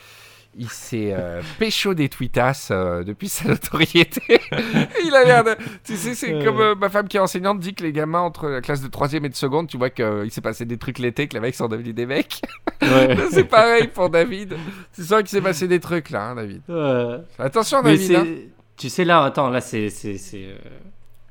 [0.57, 4.41] Il s'est euh, pécho des tweetas euh, depuis sa notoriété.
[5.05, 5.55] il a l'air de.
[5.85, 6.45] Tu sais, c'est Ouais.
[6.45, 8.89] comme euh, ma femme qui est enseignante dit que les gamins entre la classe de
[8.89, 11.55] 3 et de seconde, tu vois qu'il s'est passé des trucs l'été, que les mecs
[11.55, 12.41] sont devenus des mecs.
[12.81, 13.17] Ouais.
[13.31, 14.57] c'est pareil pour David.
[14.95, 16.63] Tu sens qu'il s'est passé des trucs là, hein, David.
[16.69, 17.19] Ouais.
[17.39, 18.17] Attention, Mais David.
[18.17, 18.23] hein.
[18.25, 18.49] c'est-
[18.79, 20.57] tu sais là, attends, là c'est c'est c'est, euh,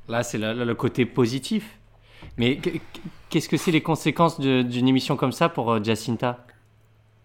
[0.08, 1.64] là c'est le côté positif.
[2.36, 2.80] Mais qu-
[3.30, 6.38] qu'est-ce que c'est les conséquences d'une émission comme ça pour euh, Jacinta?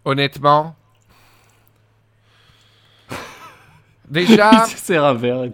[0.05, 0.75] Honnêtement.
[4.09, 4.65] Déjà.
[4.75, 5.45] C'est un verre.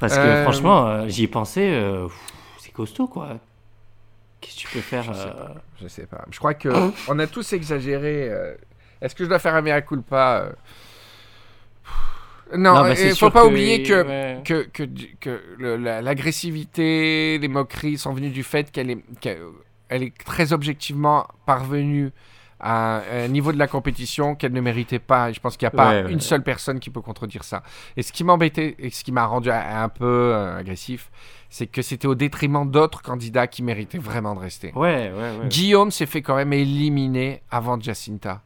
[0.00, 3.38] Parce que Euh, franchement, euh, j'y ai pensé, euh, pff, c'est costaud quoi.
[4.40, 5.54] Qu'est-ce que tu peux faire Je sais euh, pas.
[5.82, 6.24] Je sais pas.
[6.30, 6.68] Je crois que
[7.08, 8.30] on a tous exagéré.
[9.00, 10.48] Est-ce que je dois faire un mea culpa
[12.54, 14.42] Non, bah, il c'est faut pas que- oublier que ouais.
[14.44, 14.84] que, que,
[15.20, 19.42] que le- la- l'agressivité, les moqueries sont venues du fait qu'elle est, qu'elle
[20.02, 22.12] est très objectivement parvenue
[22.58, 25.30] à un niveau de la compétition qu'elle ne méritait pas.
[25.32, 26.12] Je pense qu'il n'y a pas Ouais, ouais.
[26.12, 27.62] une seule personne qui peut contredire ça.
[27.98, 31.10] Et ce qui m'embêtait et ce qui m'a rendu un peu euh, agressif,
[31.50, 34.72] c'est que c'était au détriment d'autres candidats qui méritaient vraiment de rester.
[34.74, 35.12] Ouais.
[35.50, 38.42] Guillaume s'est fait quand même éliminer avant Jacinta.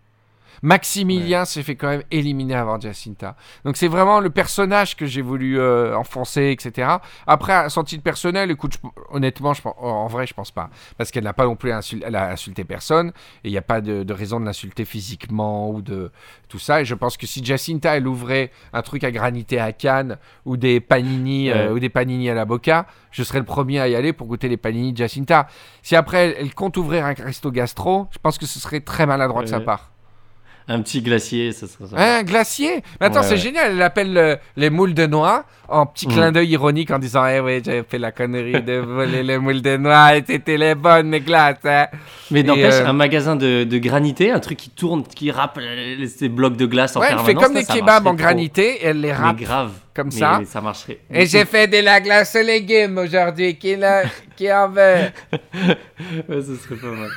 [0.62, 3.36] Maximilien s'est fait quand même éliminer avant Jacinta.
[3.64, 6.88] Donc c'est vraiment le personnage que j'ai voulu euh, enfoncer, etc.
[7.26, 10.70] Après, à son titre personnel, écoute, je- honnêtement, je, en vrai, je pense pas.
[10.98, 13.08] Parce qu'elle n'a pas non plus insul- elle a insulté personne.
[13.44, 16.10] Et il n'y a pas de, de raison de l'insulter physiquement ou de
[16.48, 16.80] tout ça.
[16.82, 20.56] Et je pense que si Jacinta, elle ouvrait un truc à granité à Cannes ou
[20.56, 23.94] des panini, euh, ou des panini à la Boca, je serais le premier à y
[23.94, 25.48] aller pour goûter les panini de Jacinta.
[25.82, 29.06] Si après, elle, elle compte ouvrir un resto gastro, je pense que ce serait très
[29.06, 29.90] maladroit de sa part.
[30.72, 31.96] Un petit glacier, ça serait ça.
[32.18, 32.76] Un glacier?
[33.00, 33.36] Mais attends, Ouais, c'est ouais.
[33.38, 33.72] génial.
[33.72, 36.12] Elle appelle euh, les moules de noix en petit Mm.
[36.12, 39.62] clin d'œil ironique en disant Eh oui, j'avais fait la connerie de voler les moules
[39.62, 41.56] de noix et c'était les bonnes glaces.
[41.64, 41.86] hein.
[42.30, 46.28] Mais n'empêche, euh, un magasin de, de granité, un truc qui tourne, qui les- ces
[46.28, 47.26] blocs de glace en Ouais, elle permanence.
[47.40, 48.18] fait comme des ça kebabs en trop.
[48.18, 49.72] granité et elle les Mais râpe grave.
[49.92, 50.40] comme Mais ça.
[50.46, 51.00] Ça marcherait.
[51.12, 53.58] Et j'ai fait de la glace aux légumes aujourd'hui.
[53.58, 53.76] Qui,
[54.36, 55.10] qui en veut?
[56.28, 57.10] Ouais, ça serait pas mal.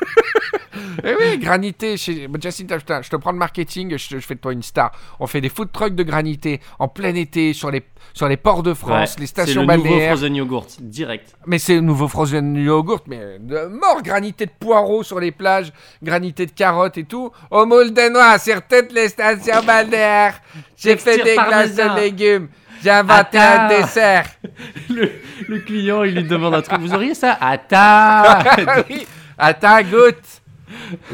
[1.04, 1.98] Eh oui, granité.
[1.98, 2.28] Chez...
[2.39, 4.91] Jacinta, putain, je te prends le marketing, je, te- je fais de toi une star.
[5.20, 7.84] On fait des food trucks de granité en plein été sur les,
[8.14, 10.12] sur les ports de France, Ouais, les stations C'est le nouveau balnéaires.
[10.18, 11.36] frozen yogurt, direct.
[11.46, 15.72] Mais c'est le nouveau frozen yogurt, mais de mort, granité de poireaux sur les plages,
[16.02, 17.32] granité de carottes et tout.
[17.52, 20.39] Au moule de noix sur toutes les stations balnéaires.
[20.78, 22.50] J'ai fait des glaces de légumes.
[22.84, 24.26] J'ai inventé un dessert.
[24.89, 25.10] Le,
[25.48, 26.80] le client, il lui demande un truc.
[26.82, 27.38] Vous auriez ça?
[27.39, 28.44] Ah
[28.89, 29.08] oui.
[29.38, 30.41] Attends, goûte.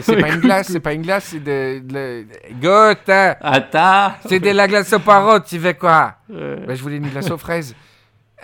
[0.01, 2.25] C'est pas une glace, c'est pas une glace, c'est de, de-
[2.61, 3.09] goûte.
[3.09, 3.35] hein.
[3.41, 6.15] Attends C'est de la glace au poireau, tu veux quoi?
[6.31, 7.75] Euh, Bah, je voulais une glace aux fraises.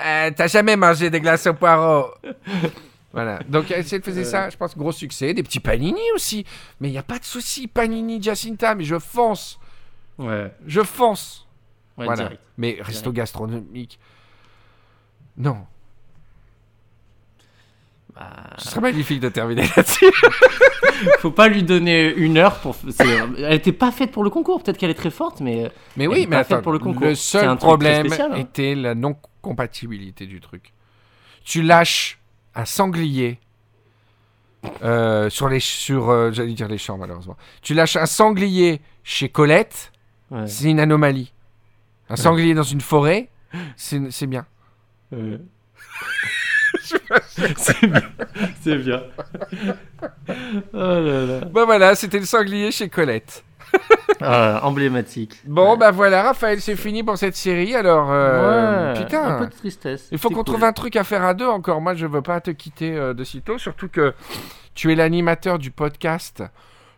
[0.03, 2.07] Euh, T'as jamais mangé des glaces au poireau
[3.13, 3.39] Voilà.
[3.47, 5.33] Donc, elle elle faisait ça, je pense, gros succès.
[5.33, 6.45] Des petits panini aussi.
[6.81, 9.57] Mais il n'y a pas de souci, panini, Jacinta, mais je fonce.
[10.17, 11.47] Ouais, Je fonce.
[11.97, 12.23] ouais voilà.
[12.23, 12.41] direct.
[12.57, 13.99] Mais resto gastronomique.
[15.37, 15.65] Non.
[18.15, 20.05] Bah, Ce serait magnifique de terminer là-dessus.
[21.19, 22.75] faut pas lui donner une heure pour.
[23.37, 24.63] Elle était pas faite pour le concours.
[24.63, 25.69] Peut-être qu'elle est très forte, mais.
[25.97, 27.01] Mais Elle oui, mais pas faite attends, pour le concours.
[27.07, 28.37] le un seul problème spécial, hein.
[28.37, 30.71] était la non-compatibilité du truc.
[31.43, 32.19] Tu lâches
[32.55, 33.39] un sanglier
[34.81, 37.35] euh, sur les sur euh, j'allais dire les champs malheureusement.
[37.61, 39.91] Tu lâches un sanglier chez Colette,
[40.31, 40.47] Ouais.
[40.47, 41.33] c'est une anomalie.
[42.09, 43.29] Un sanglier dans une forêt,
[43.75, 44.45] c'est c'est bien.
[45.11, 45.39] Ouais.
[47.57, 48.01] C'est bien.
[48.61, 49.01] C'est bien.
[50.73, 51.39] Oh là là.
[51.45, 53.43] Bon voilà, c'était le sanglier chez Colette.
[54.21, 55.33] Ah, emblématique.
[55.45, 57.75] Bon bah voilà, Raphaël, c'est fini pour cette série.
[57.75, 59.01] Alors euh, ouais.
[59.03, 59.23] putain.
[59.23, 60.07] Un peu de tristesse.
[60.11, 60.45] Il faut qu'on cool.
[60.45, 61.81] trouve un truc à faire à deux encore.
[61.81, 64.13] Moi, je veux pas te quitter euh, de sitôt, surtout que
[64.73, 66.43] tu es l'animateur du podcast.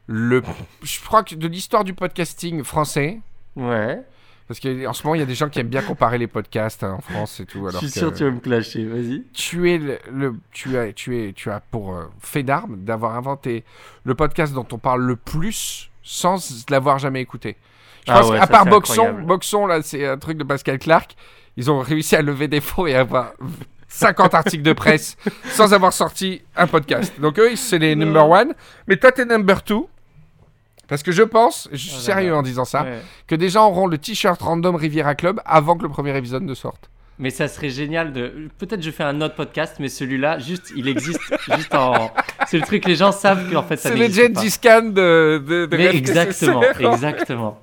[0.06, 0.42] Le,
[0.84, 3.20] je crois que de l'histoire du podcasting français,
[3.56, 4.02] Ouais.
[4.48, 6.84] Parce qu'en ce moment, il y a des gens qui aiment bien comparer les podcasts
[6.84, 7.60] hein, en France et tout.
[7.64, 8.86] Je Alors suis que sûr que tu vas me clasher.
[8.86, 9.24] Vas-y.
[9.34, 13.16] tu es le, le- tu as, tu es, tu as pour euh, fait d'armes d'avoir
[13.16, 13.64] inventé
[14.04, 17.58] le podcast dont on parle le plus sans l'avoir jamais écouté.
[18.08, 19.26] Je Ah pense ouais, qu'à ça, part Boxon, incroyable.
[19.26, 21.16] Boxon là, c'est un truc de Pascal Clark.
[21.58, 23.34] Ils ont réussi à lever des fonds et à avoir
[23.89, 27.20] 50 articles de presse sans avoir sorti un podcast.
[27.20, 28.54] Donc eux, c'est les number one.
[28.88, 29.89] Mais toi, t'es number two.
[30.88, 33.00] Parce que je pense, je suis Ah là sérieux en disant ça, Ouais.
[33.28, 36.54] que des gens auront le t-shirt random Riviera Club avant que le premier épisode ne
[36.54, 36.90] sorte.
[37.20, 38.48] Mais ça serait génial de.
[38.60, 41.20] Peut-être je fais un autre podcast, mais celui-là, juste, il existe
[41.58, 42.12] juste en.
[42.48, 44.50] C'est le truc, les gens savent qu'en fait ça C'est le pas.
[44.50, 47.60] Scan de, de, de Mais exactement, exactement.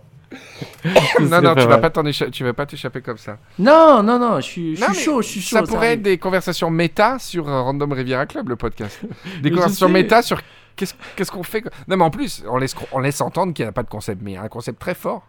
[1.20, 3.38] Non, non, tu vas pas écha- tu vas pas t'échapper comme ça.
[3.58, 5.56] Non, non, non, je suis, je Non, suis mais chaud, je suis chaud.
[5.56, 5.98] Ça pourrait arrive.
[5.98, 9.00] être des conversations méta sur euh, Random Riviera Club, le podcast.
[9.42, 10.40] Des conversations méta sur
[10.76, 11.64] qu'est-ce qu'on fait.
[11.88, 14.20] Non, mais en plus, on laisse, on laisse entendre qu'il n'y a pas de concept,
[14.22, 15.22] mais il y a un concept très fort.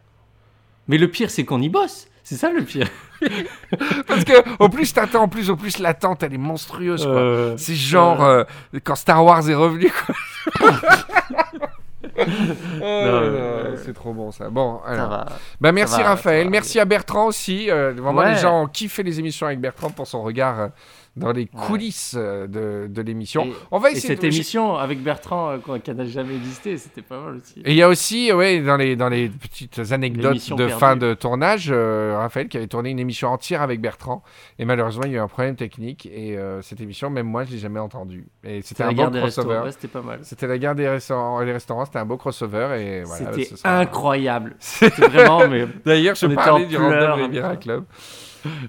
[0.88, 2.08] Mais le pire, c'est qu'on y bosse.
[2.24, 2.88] C'est ça le pire.
[4.08, 4.34] Parce que
[4.64, 7.06] au plus t'attends, en plus, au plus l'attente, elle est monstrueuse.
[7.08, 8.44] Euh, C'est genre euh,
[8.84, 9.92] quand Star Wars est revenu.
[10.06, 10.70] Quoi.
[12.18, 14.50] Oh euh, c'est trop bon ça.
[14.50, 15.10] Bon, Ça alors.
[15.10, 15.26] va.
[15.60, 16.50] Bah merci Ça va, Raphaël, ça va.
[16.52, 17.70] merci à Bertrand aussi.
[17.70, 18.32] euh, vraiment, Ouais.
[18.34, 20.68] les gens ont kiffé les émissions avec Bertrand pour son regard euh,
[21.16, 23.46] dans les coulisses euh, de, de l'émission.
[23.46, 24.28] Et- On va Et essayer cette de...
[24.28, 27.60] émission avec Bertrand, euh, qui n'a jamais existé, c'était pas mal aussi.
[27.64, 30.74] Et il y a aussi, ouais, dans les, dans les petites anecdotes de perdue.
[30.74, 34.24] fin de tournage, euh, Raphaël qui avait tourné une émission entière avec Bertrand.
[34.60, 36.06] Et malheureusement, il y a eu un problème technique.
[36.06, 38.28] Et euh, cette émission, même moi, je l'ai jamais entendue.
[38.44, 39.60] Et c'était un la beau crossover.
[39.64, 40.20] ouais, c'était pas mal.
[40.24, 42.78] C'était la guerre des restaurants, les restaurants, c'était un beau crossover.
[42.80, 44.56] Et voilà, C'était sera- incroyable.
[44.60, 46.76] C'était vraiment, mais D'ailleurs, je parlais du.
[46.78, 47.86] Random Riviera Club.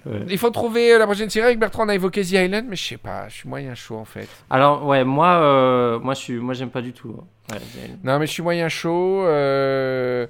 [0.07, 0.21] Ouais.
[0.29, 1.85] Il faut trouver euh, la prochaine série avec Bertrand.
[1.85, 4.29] On a évoqué The Island, mais je sais pas, je suis moyen chaud en fait.
[4.51, 7.15] Alors ouais, moi, euh, moi je suis, moi j'aime pas du tout.
[7.19, 7.25] hein.
[7.55, 9.23] Ouais, Non, mais je suis moyen chaud.
[9.27, 10.27] euh,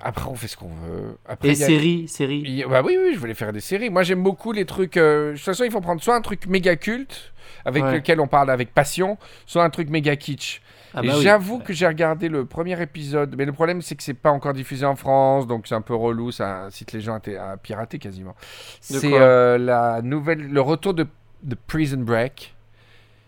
[0.00, 1.16] Après, on fait ce qu'on veut.
[1.26, 2.40] Après, Et y a- série, série.
[2.44, 3.90] il y a- Bah oui, oui, je voulais faire des séries.
[3.90, 4.96] Moi, j'aime beaucoup les trucs.
[4.96, 7.32] euh, De toute façon, il faut prendre soit un truc méga culte,
[7.64, 7.94] avec Ouais.
[7.94, 10.60] lequel on parle avec passion, soit un truc méga kitsch.
[10.94, 11.22] Ah et bah oui.
[11.22, 14.52] j'avoue que j'ai regardé le premier épisode, mais le problème c'est que c'est pas encore
[14.54, 17.98] diffusé en France, donc c'est un peu relou, ça incite les gens à, à pirater
[17.98, 18.34] quasiment.
[18.80, 21.06] C'est euh, la nouvelle, le retour de,
[21.42, 22.54] de Prison Break,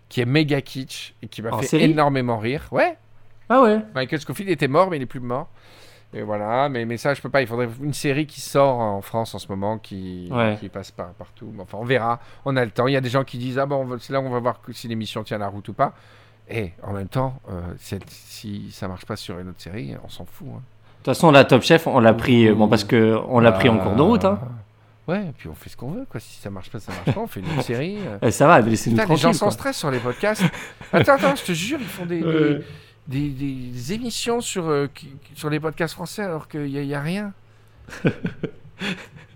[0.09, 2.67] qui est méga kitsch et qui m'a fait série énormément rire.
[2.73, 2.97] Ouais,
[3.49, 3.79] Ah ouais.
[3.95, 5.49] Michael Scofield était mort, mais il est plus mort.
[6.13, 7.41] Et voilà, mais, mais ça, je peux pas.
[7.41, 10.57] Il faudrait une série qui sort en France en ce moment, qui, Ouais.
[10.59, 11.53] qui passe par, partout.
[11.55, 12.19] Mais Enfin, on verra.
[12.45, 12.89] On a le temps.
[12.89, 14.61] Il y a des gens qui disent Ah bon, c'est là où on va voir
[14.73, 15.95] si l'émission tient la route ou pas.
[16.51, 17.61] Et en même temps, euh,
[18.09, 20.49] si, ça marche pas sur une autre série, on s'en fout.
[20.57, 20.61] hein.
[20.99, 23.69] toute façon, la Top Chef, on l'a pris, euh, bon, parce que on l'a pris
[23.69, 24.25] en cours de route.
[24.25, 24.39] Hein.
[25.09, 26.21] Ouais, et puis on fait ce qu'on veut, quoi.
[26.21, 27.21] Si ça marche pas, ça marche pas.
[27.21, 27.99] On fait une autre série.
[28.05, 28.19] euh.
[28.23, 29.39] Eh, ça va, laissez-nous Putain, les gens tranquille.
[29.39, 30.43] sans stress sur les podcasts.
[30.93, 32.61] Attends, attends, je te jure, ils font des, des, Ouais.
[33.09, 36.83] des- des- des émissions sur, euh, qui- sur les podcasts français alors qu'il n'y a,
[36.83, 37.33] y a rien.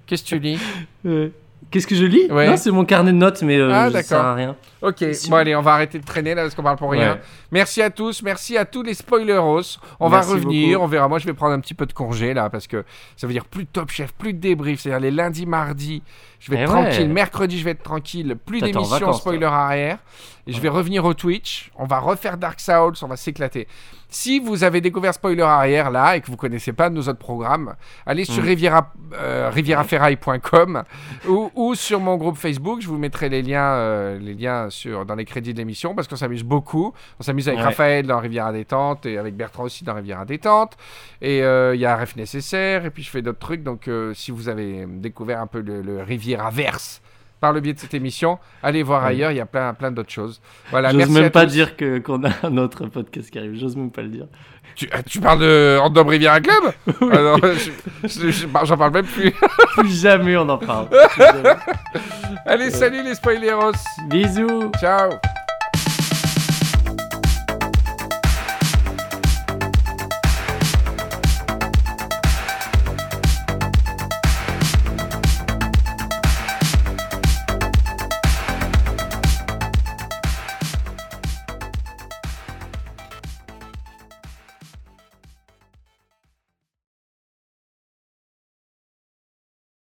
[0.07, 0.61] Qu'est-ce que tu lis
[1.05, 1.33] Ouais.
[1.71, 2.47] Qu'est-ce que je lis Ouais.
[2.49, 4.57] Non, c'est mon carnet de notes, mais euh, Ah, ça sert à rien.
[4.83, 7.15] Ok, bon allez, on va arrêter de traîner là parce qu'on parle pour rien.
[7.15, 7.21] Ouais.
[7.51, 9.61] Merci à tous, merci à tous les spoileros.
[9.99, 10.85] On Merci va revenir, beaucoup.
[10.85, 11.09] on verra.
[11.09, 12.85] Moi, je vais prendre un petit peu de congé là parce que
[13.17, 14.81] ça veut dire plus de top chef, plus de débrief.
[14.81, 16.03] C'est-à-dire les lundis, mardis,
[16.39, 16.83] je vais être Eh ouais.
[16.91, 17.09] tranquille.
[17.09, 18.37] Mercredi, je vais être tranquille.
[18.45, 19.99] Plus d'émissions spoiler arrière.
[20.47, 21.71] Et je vais revenir au Twitch.
[21.77, 23.67] On va refaire Dark Souls, on va s'éclater.
[24.11, 27.75] Si vous avez découvert Spoiler Arrière là et que vous connaissez pas nos autres programmes,
[28.07, 28.47] allez sur Mm.
[28.47, 30.85] riviera, euh, rivieraferail.com
[31.29, 32.81] ou, ou sur mon groupe Facebook.
[32.81, 36.07] Je vous mettrai les liens, euh, les liens sur, dans les crédits de l'émission parce
[36.09, 36.93] qu'on s'amuse beaucoup.
[37.19, 37.65] On s'amuse avec Ouais.
[37.67, 40.77] Raphaël dans Riviera Détente et avec Bertrand aussi dans Riviera Détente.
[41.23, 43.63] Et euh, il y a Ref Nécessaire et puis je fais d'autres trucs.
[43.63, 47.01] Donc si vous avez découvert un peu le, le Rivieraverse
[47.45, 49.09] par le biais de cette émission, allez voir Ouais.
[49.11, 49.31] ailleurs.
[49.31, 50.41] Il y a plein, plein d'autres choses.
[50.71, 51.53] Voilà, J'ose même pas tous.
[51.53, 53.55] dire que- qu'on a un autre podcast qui arrive.
[53.61, 54.27] J'ose même pas le dire.
[54.77, 57.71] Tu, ah, tu parles de Random Riviera Club Ah non, je-
[58.09, 59.31] je- je- J'en parle même plus.
[59.77, 60.89] Plus jamais on en parle.
[62.47, 63.73] Allez, salut les spoileros.
[64.09, 64.71] Bisous.
[64.81, 65.11] Ciao.